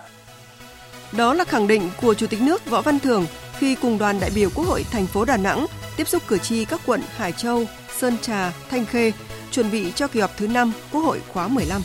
[1.13, 3.27] Đó là khẳng định của Chủ tịch nước Võ Văn Thưởng
[3.59, 6.65] khi cùng đoàn đại biểu Quốc hội thành phố Đà Nẵng tiếp xúc cử tri
[6.65, 7.65] các quận Hải Châu,
[7.97, 9.13] Sơn Trà, Thanh Khê
[9.51, 11.83] chuẩn bị cho kỳ họp thứ 5 Quốc hội khóa 15.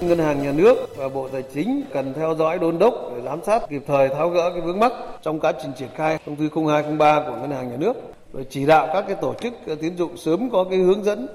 [0.00, 3.42] Ngân hàng Nhà nước và Bộ Tài chính cần theo dõi đôn đốc để giám
[3.42, 4.92] sát, kịp thời tháo gỡ cái vướng mắc
[5.22, 7.92] trong quá trình triển khai thông tư 0203 của Ngân hàng Nhà nước.
[8.32, 11.26] Rồi chỉ đạo các cái tổ chức tín dụng sớm có cái hướng dẫn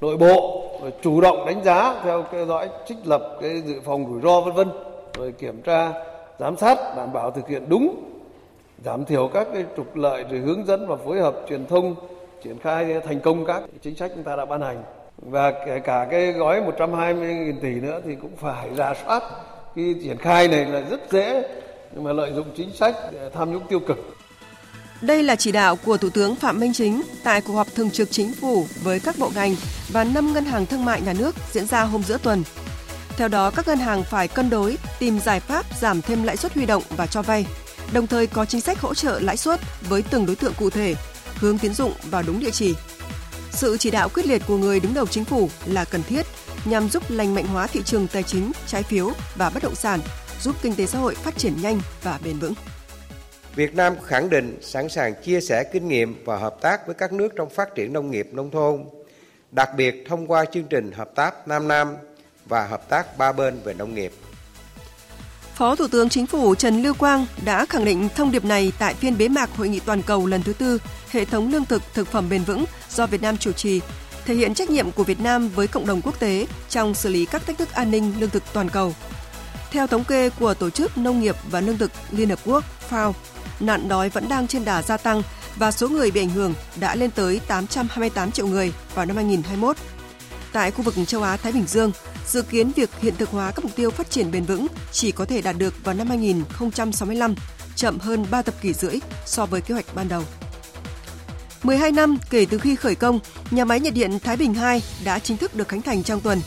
[0.00, 4.06] nội bộ, rồi chủ động đánh giá theo theo dõi, trích lập cái dự phòng
[4.10, 4.68] rủi ro, vân vân.
[5.18, 5.92] Rồi kiểm tra,
[6.38, 8.02] giám sát, đảm bảo thực hiện đúng,
[8.84, 11.94] giảm thiểu các cái trục lợi, rồi hướng dẫn và phối hợp truyền thông,
[12.44, 14.82] triển khai thành công các chính sách chúng ta đã ban hành
[15.22, 19.22] và kể cả cái gói 120.000 tỷ nữa thì cũng phải giả soát
[19.74, 21.42] khi triển khai này là rất dễ
[21.94, 23.98] nhưng mà lợi dụng chính sách để tham nhũng tiêu cực.
[25.00, 28.10] Đây là chỉ đạo của Thủ tướng Phạm Minh Chính tại cuộc họp thường trực
[28.10, 29.54] chính phủ với các bộ ngành
[29.92, 32.42] và 5 ngân hàng thương mại nhà nước diễn ra hôm giữa tuần.
[33.16, 36.54] Theo đó, các ngân hàng phải cân đối, tìm giải pháp giảm thêm lãi suất
[36.54, 37.46] huy động và cho vay,
[37.92, 40.94] đồng thời có chính sách hỗ trợ lãi suất với từng đối tượng cụ thể,
[41.34, 42.74] hướng tiến dụng vào đúng địa chỉ.
[43.58, 46.26] Sự chỉ đạo quyết liệt của người đứng đầu chính phủ là cần thiết
[46.64, 50.00] nhằm giúp lành mạnh hóa thị trường tài chính, trái phiếu và bất động sản,
[50.40, 52.54] giúp kinh tế xã hội phát triển nhanh và bền vững.
[53.54, 57.12] Việt Nam khẳng định sẵn sàng chia sẻ kinh nghiệm và hợp tác với các
[57.12, 58.84] nước trong phát triển nông nghiệp nông thôn,
[59.50, 61.96] đặc biệt thông qua chương trình hợp tác Nam Nam
[62.46, 64.12] và hợp tác ba bên về nông nghiệp.
[65.58, 68.94] Phó Thủ tướng Chính phủ Trần Lưu Quang đã khẳng định thông điệp này tại
[68.94, 70.78] phiên bế mạc Hội nghị toàn cầu lần thứ tư
[71.10, 73.80] Hệ thống lương thực thực phẩm bền vững do Việt Nam chủ trì,
[74.24, 77.24] thể hiện trách nhiệm của Việt Nam với cộng đồng quốc tế trong xử lý
[77.24, 78.94] các thách thức an ninh lương thực toàn cầu.
[79.70, 83.12] Theo thống kê của Tổ chức Nông nghiệp và Lương thực Liên Hợp Quốc FAO,
[83.60, 85.22] nạn đói vẫn đang trên đà gia tăng
[85.56, 89.76] và số người bị ảnh hưởng đã lên tới 828 triệu người vào năm 2021.
[90.52, 91.92] Tại khu vực châu Á Thái Bình Dương,
[92.26, 95.24] dự kiến việc hiện thực hóa các mục tiêu phát triển bền vững chỉ có
[95.24, 97.34] thể đạt được vào năm 2065,
[97.76, 100.22] chậm hơn 3 thập kỷ rưỡi so với kế hoạch ban đầu.
[101.62, 103.20] 12 năm kể từ khi khởi công,
[103.50, 106.40] nhà máy nhiệt điện Thái Bình 2 đã chính thức được khánh thành trong tuần.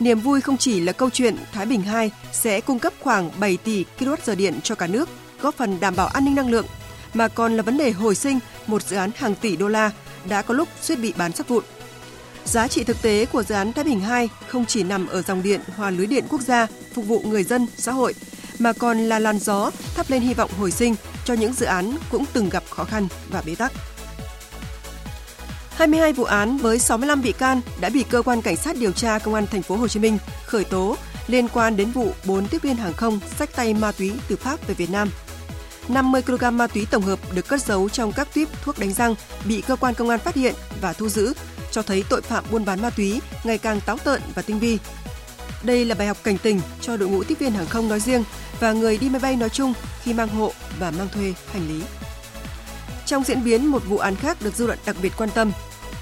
[0.00, 3.56] Niềm vui không chỉ là câu chuyện Thái Bình 2 sẽ cung cấp khoảng 7
[3.56, 5.08] tỷ kWh điện cho cả nước,
[5.40, 6.66] góp phần đảm bảo an ninh năng lượng,
[7.14, 9.90] mà còn là vấn đề hồi sinh một dự án hàng tỷ đô la
[10.28, 11.64] đã có lúc suýt bị bán sắt vụn.
[12.50, 15.42] Giá trị thực tế của dự án Thái Bình 2 không chỉ nằm ở dòng
[15.42, 18.14] điện hòa lưới điện quốc gia phục vụ người dân, xã hội,
[18.58, 20.94] mà còn là làn gió thắp lên hy vọng hồi sinh
[21.24, 23.72] cho những dự án cũng từng gặp khó khăn và bế tắc.
[25.70, 29.18] 22 vụ án với 65 bị can đã bị cơ quan cảnh sát điều tra
[29.18, 30.96] công an thành phố Hồ Chí Minh khởi tố
[31.26, 34.68] liên quan đến vụ 4 tiếp viên hàng không sách tay ma túy từ Pháp
[34.68, 35.10] về Việt Nam.
[35.88, 39.14] 50 kg ma túy tổng hợp được cất giấu trong các tuyếp thuốc đánh răng
[39.44, 41.32] bị cơ quan công an phát hiện và thu giữ,
[41.70, 44.78] cho thấy tội phạm buôn bán ma túy ngày càng táo tợn và tinh vi.
[45.62, 48.24] Đây là bài học cảnh tỉnh cho đội ngũ tiếp viên hàng không nói riêng
[48.60, 51.82] và người đi máy bay nói chung khi mang hộ và mang thuê hành lý.
[53.06, 55.52] Trong diễn biến một vụ án khác được dư luận đặc biệt quan tâm,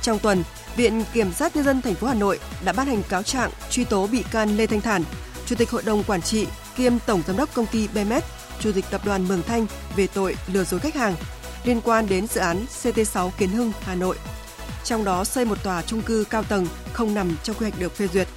[0.02, 0.44] trong tuần,
[0.76, 3.84] Viện Kiểm sát Nhân dân thành phố Hà Nội đã ban hành cáo trạng truy
[3.84, 5.04] tố bị can Lê Thanh Thản,
[5.46, 6.46] Chủ tịch Hội đồng Quản trị
[6.76, 8.24] kiêm Tổng Giám đốc Công ty BMS,
[8.60, 9.66] Chủ tịch Tập đoàn Mường Thanh
[9.96, 11.14] về tội lừa dối khách hàng
[11.64, 14.16] liên quan đến dự án CT6 Kiến Hưng, Hà Nội.
[14.88, 17.96] Trong đó xây một tòa trung cư cao tầng không nằm trong quy hoạch được
[17.96, 18.28] phê duyệt.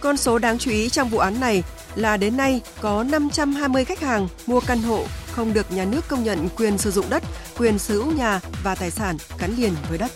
[0.00, 1.62] Con số đáng chú ý trong vụ án này
[1.94, 6.24] là đến nay có 520 khách hàng mua căn hộ không được nhà nước công
[6.24, 7.22] nhận quyền sử dụng đất,
[7.58, 10.10] quyền sở hữu nhà và tài sản gắn liền với đất.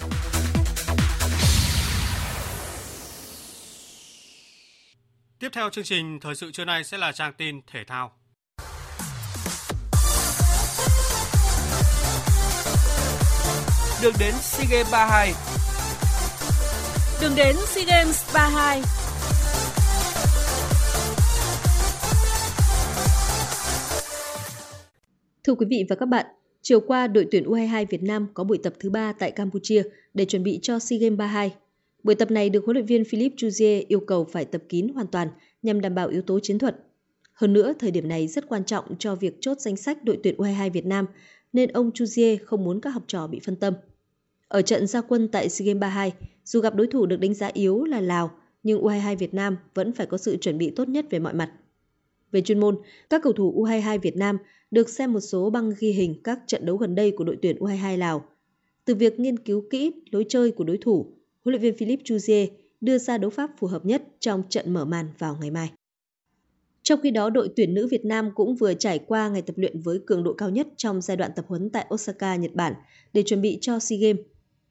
[5.39, 8.13] Tiếp theo chương trình thời sự trưa nay sẽ là trang tin thể thao.
[14.03, 15.33] Đường đến SEA Games 32
[17.21, 18.83] Đường đến SEA Games 32
[25.45, 26.27] Thưa quý vị và các bạn,
[26.63, 29.83] chiều qua đội tuyển U22 Việt Nam có buổi tập thứ 3 tại Campuchia
[30.15, 31.55] để chuẩn bị cho SEA Games 32.
[32.03, 35.07] Buổi tập này được huấn luyện viên Philippe Jouzier yêu cầu phải tập kín hoàn
[35.07, 35.29] toàn
[35.63, 36.77] nhằm đảm bảo yếu tố chiến thuật.
[37.33, 40.37] Hơn nữa, thời điểm này rất quan trọng cho việc chốt danh sách đội tuyển
[40.37, 41.07] U22 Việt Nam,
[41.53, 43.75] nên ông Jouzier không muốn các học trò bị phân tâm.
[44.49, 46.13] Ở trận gia quân tại SEA Games 32,
[46.45, 48.31] dù gặp đối thủ được đánh giá yếu là Lào,
[48.63, 51.53] nhưng U22 Việt Nam vẫn phải có sự chuẩn bị tốt nhất về mọi mặt.
[52.33, 52.79] Về chuyên môn,
[53.11, 54.39] các cầu thủ U22 Việt Nam
[54.71, 57.57] được xem một số băng ghi hình các trận đấu gần đây của đội tuyển
[57.57, 58.25] U22 Lào.
[58.85, 61.07] Từ việc nghiên cứu kỹ lối chơi của đối thủ,
[61.45, 62.47] huấn luyện viên Philippe Chuzier
[62.81, 65.71] đưa ra đấu pháp phù hợp nhất trong trận mở màn vào ngày mai.
[66.83, 69.81] Trong khi đó, đội tuyển nữ Việt Nam cũng vừa trải qua ngày tập luyện
[69.81, 72.75] với cường độ cao nhất trong giai đoạn tập huấn tại Osaka, Nhật Bản
[73.13, 74.21] để chuẩn bị cho SEA Games.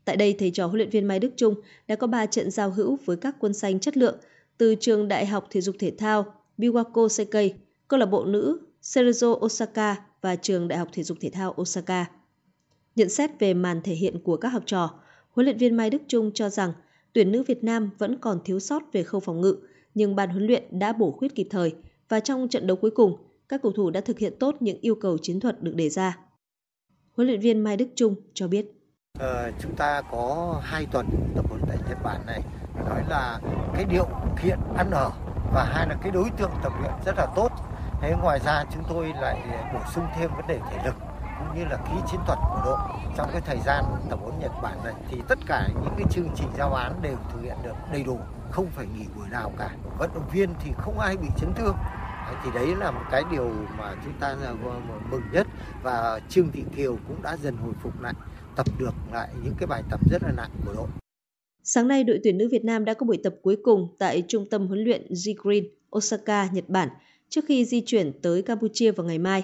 [0.05, 1.55] Tại đây, thầy trò huấn luyện viên Mai Đức Trung
[1.87, 4.15] đã có 3 trận giao hữu với các quân xanh chất lượng
[4.57, 6.25] từ trường Đại học Thể dục Thể thao
[6.57, 7.53] Biwako Seikei,
[7.87, 12.05] câu lạc bộ nữ Cerezo Osaka và trường Đại học Thể dục Thể thao Osaka.
[12.95, 14.99] Nhận xét về màn thể hiện của các học trò,
[15.31, 16.73] huấn luyện viên Mai Đức Trung cho rằng
[17.13, 19.57] tuyển nữ Việt Nam vẫn còn thiếu sót về khâu phòng ngự,
[19.95, 21.75] nhưng ban huấn luyện đã bổ khuyết kịp thời
[22.09, 23.17] và trong trận đấu cuối cùng,
[23.49, 26.17] các cầu thủ đã thực hiện tốt những yêu cầu chiến thuật được đề ra.
[27.13, 28.65] Huấn luyện viên Mai Đức Trung cho biết.
[29.19, 32.41] Ờ, chúng ta có 2 tuần tập huấn tại Nhật Bản này,
[32.89, 33.39] nói là
[33.73, 34.07] cái điều
[34.43, 35.11] kiện ăn ở
[35.53, 37.49] và hai là cái đối tượng tập luyện rất là tốt.
[38.01, 39.41] Thế ngoài ra chúng tôi lại
[39.73, 40.95] bổ sung thêm vấn đề thể lực
[41.39, 42.77] cũng như là kỹ chiến thuật của đội.
[43.17, 46.29] Trong cái thời gian tập huấn Nhật Bản này thì tất cả những cái chương
[46.35, 48.19] trình giao án đều thực hiện được đầy đủ
[48.51, 49.69] không phải nghỉ buổi nào cả.
[49.97, 51.75] Vận động viên thì không ai bị chấn thương.
[52.43, 54.35] Thì đấy là một cái điều mà chúng ta
[55.09, 55.47] mừng nhất
[55.83, 58.13] và Trương Thị Kiều cũng đã dần hồi phục lại
[58.55, 60.87] tập được lại những cái bài tập rất là nặng của đội.
[61.63, 64.45] Sáng nay, đội tuyển nữ Việt Nam đã có buổi tập cuối cùng tại Trung
[64.49, 65.63] tâm huấn luyện G Green,
[65.97, 66.89] Osaka, Nhật Bản,
[67.29, 69.43] trước khi di chuyển tới Campuchia vào ngày mai.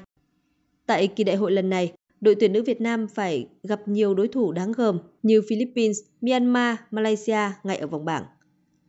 [0.85, 4.27] Tại kỳ đại hội lần này, đội tuyển nữ Việt Nam phải gặp nhiều đối
[4.27, 8.23] thủ đáng gờm như Philippines, Myanmar, Malaysia ngay ở vòng bảng.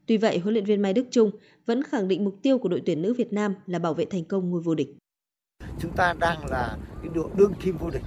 [0.07, 1.31] Tuy vậy, huấn luyện viên Mai Đức Chung
[1.67, 4.25] vẫn khẳng định mục tiêu của đội tuyển nữ Việt Nam là bảo vệ thành
[4.25, 4.89] công ngôi vô địch.
[5.81, 8.03] Chúng ta đang là cái đội đương kim vô địch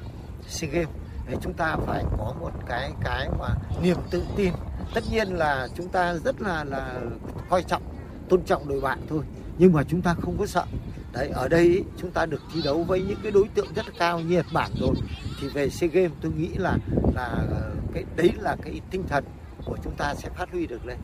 [0.47, 1.02] SEA Games.
[1.27, 3.47] Để chúng ta phải có một cái cái mà
[3.81, 4.53] niềm tự tin.
[4.93, 7.01] Tất nhiên là chúng ta rất là là
[7.49, 7.83] coi trọng,
[8.29, 9.23] tôn trọng đội bạn thôi.
[9.57, 10.65] Nhưng mà chúng ta không có sợ.
[11.13, 14.19] Đấy, ở đây chúng ta được thi đấu với những cái đối tượng rất cao
[14.19, 14.95] như Nhật Bản rồi.
[15.41, 16.77] Thì về SEA Games tôi nghĩ là
[17.15, 17.45] là
[17.93, 19.23] cái đấy là cái tinh thần
[19.65, 20.97] của chúng ta sẽ phát huy được lên.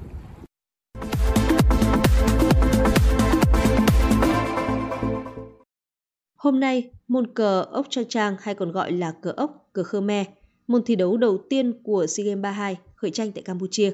[6.36, 10.28] Hôm nay, môn cờ ốc Trang Trang hay còn gọi là cờ ốc, cờ Khmer,
[10.68, 13.92] môn thi đấu đầu tiên của SEA Games 32 khởi tranh tại Campuchia.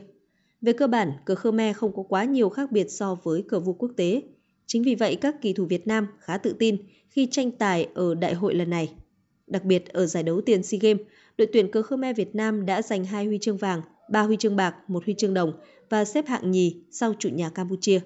[0.61, 3.74] Về cơ bản, cờ Khmer không có quá nhiều khác biệt so với cờ vua
[3.74, 4.22] quốc tế.
[4.66, 6.78] Chính vì vậy, các kỳ thủ Việt Nam khá tự tin
[7.09, 8.93] khi tranh tài ở đại hội lần này.
[9.47, 11.01] Đặc biệt, ở giải đấu tiền SEA Games,
[11.38, 14.55] đội tuyển cờ Khmer Việt Nam đã giành hai huy chương vàng, ba huy chương
[14.55, 15.53] bạc, một huy chương đồng
[15.89, 17.99] và xếp hạng nhì sau chủ nhà Campuchia.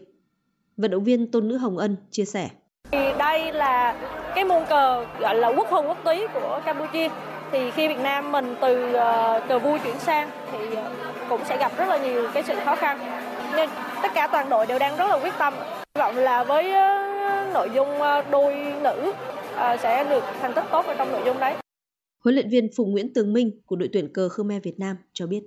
[0.78, 2.50] Vận động viên Tôn Nữ Hồng Ân chia sẻ.
[2.92, 3.96] Đây là
[4.36, 7.10] cái môn cờ gọi là quốc hồn quốc túy của Campuchia.
[7.52, 10.92] Thì khi Việt Nam mình từ ờ, cờ vua chuyển sang thì ờ,
[11.30, 13.00] cũng sẽ gặp rất là nhiều cái sự khó khăn.
[13.56, 13.70] Nhưng
[14.02, 15.54] tất cả toàn đội đều đang rất là quyết tâm.
[15.96, 17.88] Hy vọng là với ờ, nội dung
[18.32, 19.14] đôi nữ
[19.80, 21.54] sẽ được thành tích tốt ở trong nội dung đấy.
[22.24, 25.28] Huấn luyện viên Phùng Nguyễn Tường Minh của đội tuyển cờ Khmer Việt Nam cho
[25.28, 25.42] biết.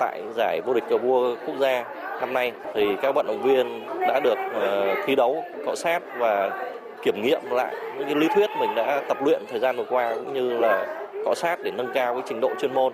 [0.00, 1.84] Tại giải vô địch cờ vua quốc gia
[2.20, 6.64] năm nay thì các vận động viên đã được uh, thi đấu, cọ sát và
[7.04, 10.14] kiểm nghiệm lại những cái lý thuyết mình đã tập luyện thời gian vừa qua
[10.14, 12.92] cũng như là cọ sát để nâng cao cái trình độ chuyên môn.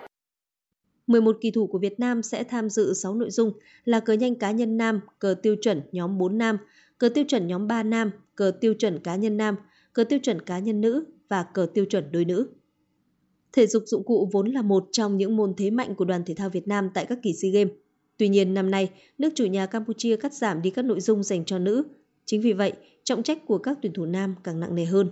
[1.07, 3.53] 11 kỳ thủ của Việt Nam sẽ tham dự 6 nội dung
[3.85, 6.59] là cờ nhanh cá nhân nam, cờ tiêu chuẩn nhóm 4 nam,
[6.99, 9.57] cờ tiêu chuẩn nhóm 3 nam, cờ tiêu chuẩn cá nhân nam,
[9.93, 12.49] cờ tiêu chuẩn cá nhân nữ và cờ tiêu chuẩn đôi nữ.
[13.53, 16.35] Thể dục dụng cụ vốn là một trong những môn thế mạnh của đoàn thể
[16.35, 17.73] thao Việt Nam tại các kỳ SEA Games.
[18.17, 21.45] Tuy nhiên năm nay, nước chủ nhà Campuchia cắt giảm đi các nội dung dành
[21.45, 21.85] cho nữ.
[22.25, 22.73] Chính vì vậy,
[23.05, 25.11] trọng trách của các tuyển thủ nam càng nặng nề hơn.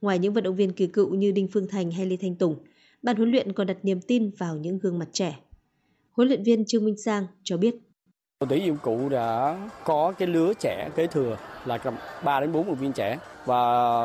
[0.00, 2.56] Ngoài những vận động viên kỳ cựu như Đinh Phương Thành hay Lê Thanh Tùng,
[3.02, 5.36] ban huấn luyện còn đặt niềm tin vào những gương mặt trẻ.
[6.12, 7.74] Huấn luyện viên Trương Minh Sang cho biết.
[8.40, 11.78] Đội tuyển yêu cụ đã có cái lứa trẻ kế thừa là
[12.24, 13.56] 3 đến 4 vận viên trẻ và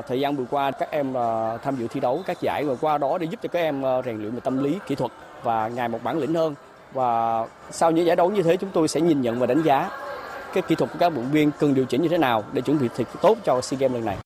[0.01, 2.97] thời gian vừa qua các em ờ, tham dự thi đấu các giải và qua
[2.97, 5.11] đó để giúp cho các em ờ, rèn luyện về tâm lý, kỹ thuật
[5.43, 6.55] và ngày một bản lĩnh hơn.
[6.93, 9.89] Và sau những giải đấu như thế chúng tôi sẽ nhìn nhận và đánh giá
[10.54, 12.80] cái kỹ thuật của các vận viên cần điều chỉnh như thế nào để chuẩn
[12.80, 14.18] bị thật tốt cho SEA Games lần này.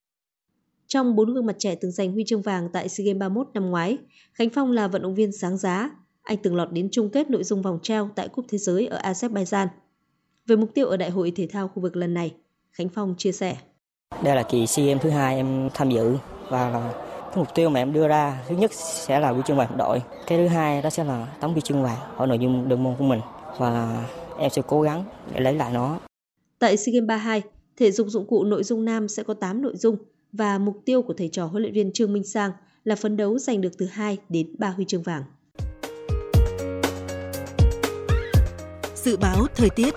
[0.88, 3.70] Trong bốn gương mặt trẻ từng giành huy chương vàng tại SEA Games 31 năm
[3.70, 3.98] ngoái,
[4.34, 5.90] Khánh Phong là vận động viên sáng giá.
[6.24, 9.00] Anh từng lọt đến chung kết nội dung vòng treo tại Cúp Thế giới ở
[9.12, 9.68] Azerbaijan.
[10.48, 12.34] Về mục tiêu ở Đại hội Thể thao khu vực lần này,
[12.72, 13.58] Khánh Phong chia sẻ.
[14.24, 16.18] Đây là kỳ SEA Games thứ hai em tham dự
[16.50, 16.92] và
[17.30, 20.02] cái mục tiêu mà em đưa ra thứ nhất sẽ là huy chương vàng đội,
[20.28, 22.96] cái thứ hai đó sẽ là tấm huy chương vàng ở nội dung đơn môn
[22.96, 23.20] của mình
[23.58, 24.04] và
[24.40, 25.04] em sẽ cố gắng
[25.34, 26.00] để lấy lại nó.
[26.66, 27.42] Tại SEA Games 32,
[27.78, 29.98] thể dục dụng cụ nội dung nam sẽ có 8 nội dung
[30.32, 32.52] và mục tiêu của thầy trò huấn luyện viên Trương Minh Sang
[32.84, 35.24] là phấn đấu giành được từ 2 đến 3 huy chương vàng.
[38.96, 39.94] Dự báo thời tiết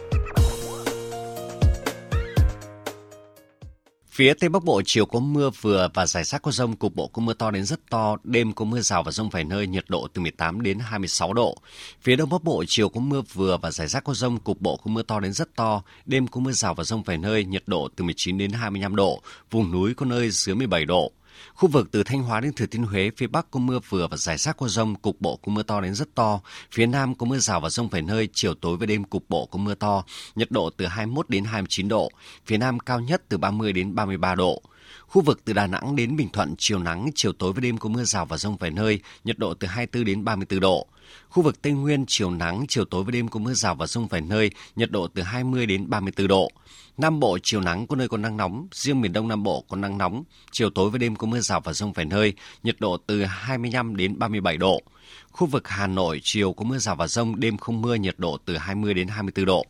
[4.18, 7.06] Phía Tây Bắc Bộ chiều có mưa vừa và rải rác có rông, cục bộ
[7.06, 9.84] có mưa to đến rất to, đêm có mưa rào và rông vài nơi, nhiệt
[9.88, 11.56] độ từ 18 đến 26 độ.
[12.02, 14.76] Phía Đông Bắc Bộ chiều có mưa vừa và rải rác có rông, cục bộ
[14.76, 17.62] có mưa to đến rất to, đêm có mưa rào và rông vài nơi, nhiệt
[17.66, 21.12] độ từ 19 đến 25 độ, vùng núi có nơi dưới 17 độ.
[21.54, 24.16] Khu vực từ Thanh Hóa đến Thừa Thiên Huế, phía Bắc có mưa vừa và
[24.16, 26.40] rải rác có rông, cục bộ có mưa to đến rất to.
[26.72, 29.46] Phía Nam có mưa rào và rông vài nơi, chiều tối và đêm cục bộ
[29.46, 32.10] có mưa to, nhiệt độ từ 21 đến 29 độ.
[32.46, 34.62] Phía Nam cao nhất từ 30 đến 33 độ.
[35.06, 37.88] Khu vực từ Đà Nẵng đến Bình Thuận chiều nắng, chiều tối và đêm có
[37.88, 40.86] mưa rào và rông vài nơi, nhiệt độ từ 24 đến 34 độ.
[41.28, 44.06] Khu vực Tây Nguyên chiều nắng, chiều tối và đêm có mưa rào và rông
[44.06, 46.50] vài nơi, nhiệt độ từ 20 đến 34 độ.
[46.98, 49.76] Nam Bộ chiều nắng có nơi có nắng nóng, riêng miền Đông Nam Bộ có
[49.76, 52.96] nắng nóng, chiều tối và đêm có mưa rào và rông vài nơi, nhiệt độ
[53.06, 54.82] từ 25 đến 37 độ.
[55.30, 58.38] Khu vực Hà Nội chiều có mưa rào và rông, đêm không mưa, nhiệt độ
[58.44, 59.66] từ 20 đến 24 độ.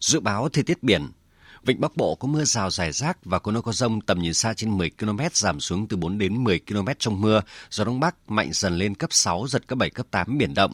[0.00, 1.06] Dự báo thời tiết biển,
[1.68, 4.34] Vịnh Bắc Bộ có mưa rào rải rác và có nơi có rông tầm nhìn
[4.34, 7.40] xa trên 10 km giảm xuống từ 4 đến 10 km trong mưa,
[7.70, 10.72] gió đông bắc mạnh dần lên cấp 6 giật cấp 7 cấp 8 biển động.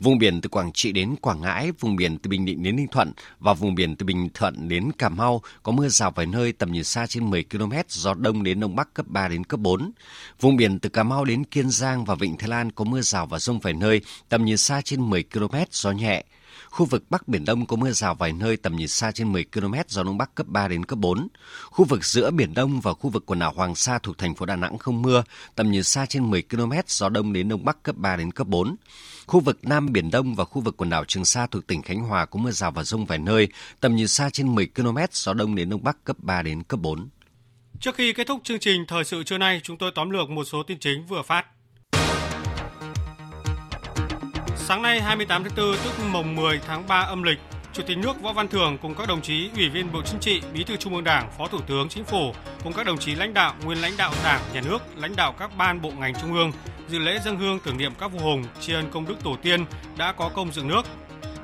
[0.00, 2.86] Vùng biển từ Quảng Trị đến Quảng Ngãi, vùng biển từ Bình Định đến Ninh
[2.88, 6.52] Thuận và vùng biển từ Bình Thuận đến Cà Mau có mưa rào vài nơi
[6.52, 9.60] tầm nhìn xa trên 10 km, gió đông đến đông bắc cấp 3 đến cấp
[9.60, 9.92] 4.
[10.40, 13.26] Vùng biển từ Cà Mau đến Kiên Giang và Vịnh Thái Lan có mưa rào
[13.26, 16.24] và rông vài nơi tầm nhìn xa trên 10 km, gió nhẹ.
[16.74, 19.44] Khu vực Bắc Biển Đông có mưa rào vài nơi tầm nhìn xa trên 10
[19.44, 21.28] km, gió Đông Bắc cấp 3 đến cấp 4.
[21.64, 24.46] Khu vực giữa Biển Đông và khu vực quần đảo Hoàng Sa thuộc thành phố
[24.46, 27.82] Đà Nẵng không mưa, tầm nhìn xa trên 10 km, gió Đông đến Đông Bắc
[27.82, 28.76] cấp 3 đến cấp 4.
[29.26, 32.00] Khu vực Nam Biển Đông và khu vực quần đảo Trường Sa thuộc tỉnh Khánh
[32.00, 33.48] Hòa có mưa rào và rông vài nơi,
[33.80, 36.80] tầm nhìn xa trên 10 km, gió Đông đến Đông Bắc cấp 3 đến cấp
[36.80, 37.08] 4.
[37.80, 40.44] Trước khi kết thúc chương trình thời sự trưa nay, chúng tôi tóm lược một
[40.44, 41.46] số tin chính vừa phát.
[44.66, 47.38] Sáng nay 28 tháng 4 tức mồng 10 tháng 3 âm lịch,
[47.72, 50.42] Chủ tịch nước Võ Văn Thưởng cùng các đồng chí Ủy viên Bộ Chính trị,
[50.54, 52.34] Bí thư Trung ương Đảng, Phó Thủ tướng Chính phủ
[52.64, 55.50] cùng các đồng chí lãnh đạo, nguyên lãnh đạo Đảng, Nhà nước, lãnh đạo các
[55.56, 56.52] ban bộ ngành trung ương
[56.88, 59.64] dự lễ dân hương tưởng niệm các vua hùng, tri ân công đức tổ tiên
[59.96, 60.82] đã có công dựng nước.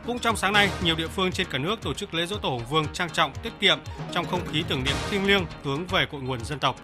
[0.06, 2.48] Cũng trong sáng nay, nhiều địa phương trên cả nước tổ chức lễ dỗ tổ
[2.48, 3.78] Hùng Vương trang trọng, tiết kiệm
[4.12, 6.76] trong không khí tưởng niệm thiêng liêng hướng về cội nguồn dân tộc.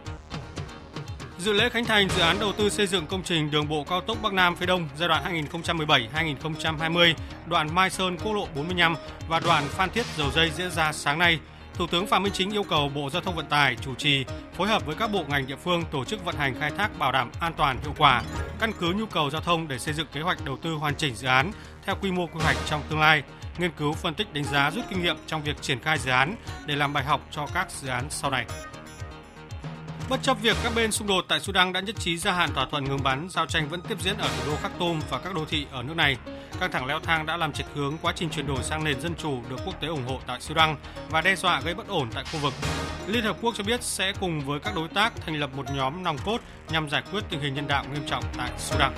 [1.38, 4.00] Dự lễ khánh thành dự án đầu tư xây dựng công trình đường bộ cao
[4.00, 7.14] tốc Bắc Nam phía Đông giai đoạn 2017-2020,
[7.46, 8.96] đoạn Mai Sơn quốc lộ 45
[9.28, 11.38] và đoạn Phan Thiết Dầu Dây diễn ra sáng nay.
[11.74, 14.24] Thủ tướng Phạm Minh Chính yêu cầu Bộ Giao thông Vận tải chủ trì
[14.56, 17.12] phối hợp với các bộ ngành địa phương tổ chức vận hành khai thác bảo
[17.12, 18.22] đảm an toàn hiệu quả,
[18.60, 21.14] căn cứ nhu cầu giao thông để xây dựng kế hoạch đầu tư hoàn chỉnh
[21.14, 21.52] dự án
[21.84, 23.22] theo quy mô quy hoạch trong tương lai,
[23.58, 26.36] nghiên cứu phân tích đánh giá rút kinh nghiệm trong việc triển khai dự án
[26.66, 28.46] để làm bài học cho các dự án sau này.
[30.10, 32.66] Bất chấp việc các bên xung đột tại Sudan đã nhất trí gia hạn thỏa
[32.70, 35.44] thuận ngừng bắn, giao tranh vẫn tiếp diễn ở thủ đô Khartoum và các đô
[35.44, 36.16] thị ở nước này.
[36.60, 39.14] Căng thẳng leo thang đã làm trạch hướng quá trình chuyển đổi sang nền dân
[39.14, 40.76] chủ được quốc tế ủng hộ tại Sudan
[41.10, 42.52] và đe dọa gây bất ổn tại khu vực.
[43.06, 46.02] Liên Hợp Quốc cho biết sẽ cùng với các đối tác thành lập một nhóm
[46.02, 46.40] nòng cốt
[46.70, 48.92] nhằm giải quyết tình hình nhân đạo nghiêm trọng tại Sudan.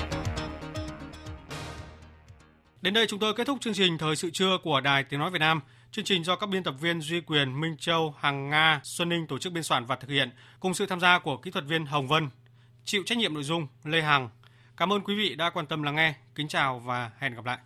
[2.83, 5.31] Đến đây chúng tôi kết thúc chương trình Thời sự trưa của Đài Tiếng Nói
[5.31, 5.61] Việt Nam.
[5.93, 9.27] Chương trình do các biên tập viên Duy Quyền, Minh Châu, Hằng Nga, Xuân Ninh
[9.27, 10.31] tổ chức biên soạn và thực hiện,
[10.61, 12.29] cùng sự tham gia của kỹ thuật viên Hồng Vân.
[12.85, 14.29] Chịu trách nhiệm nội dung Lê Hằng.
[14.77, 16.15] Cảm ơn quý vị đã quan tâm lắng nghe.
[16.35, 17.59] Kính chào và hẹn gặp lại.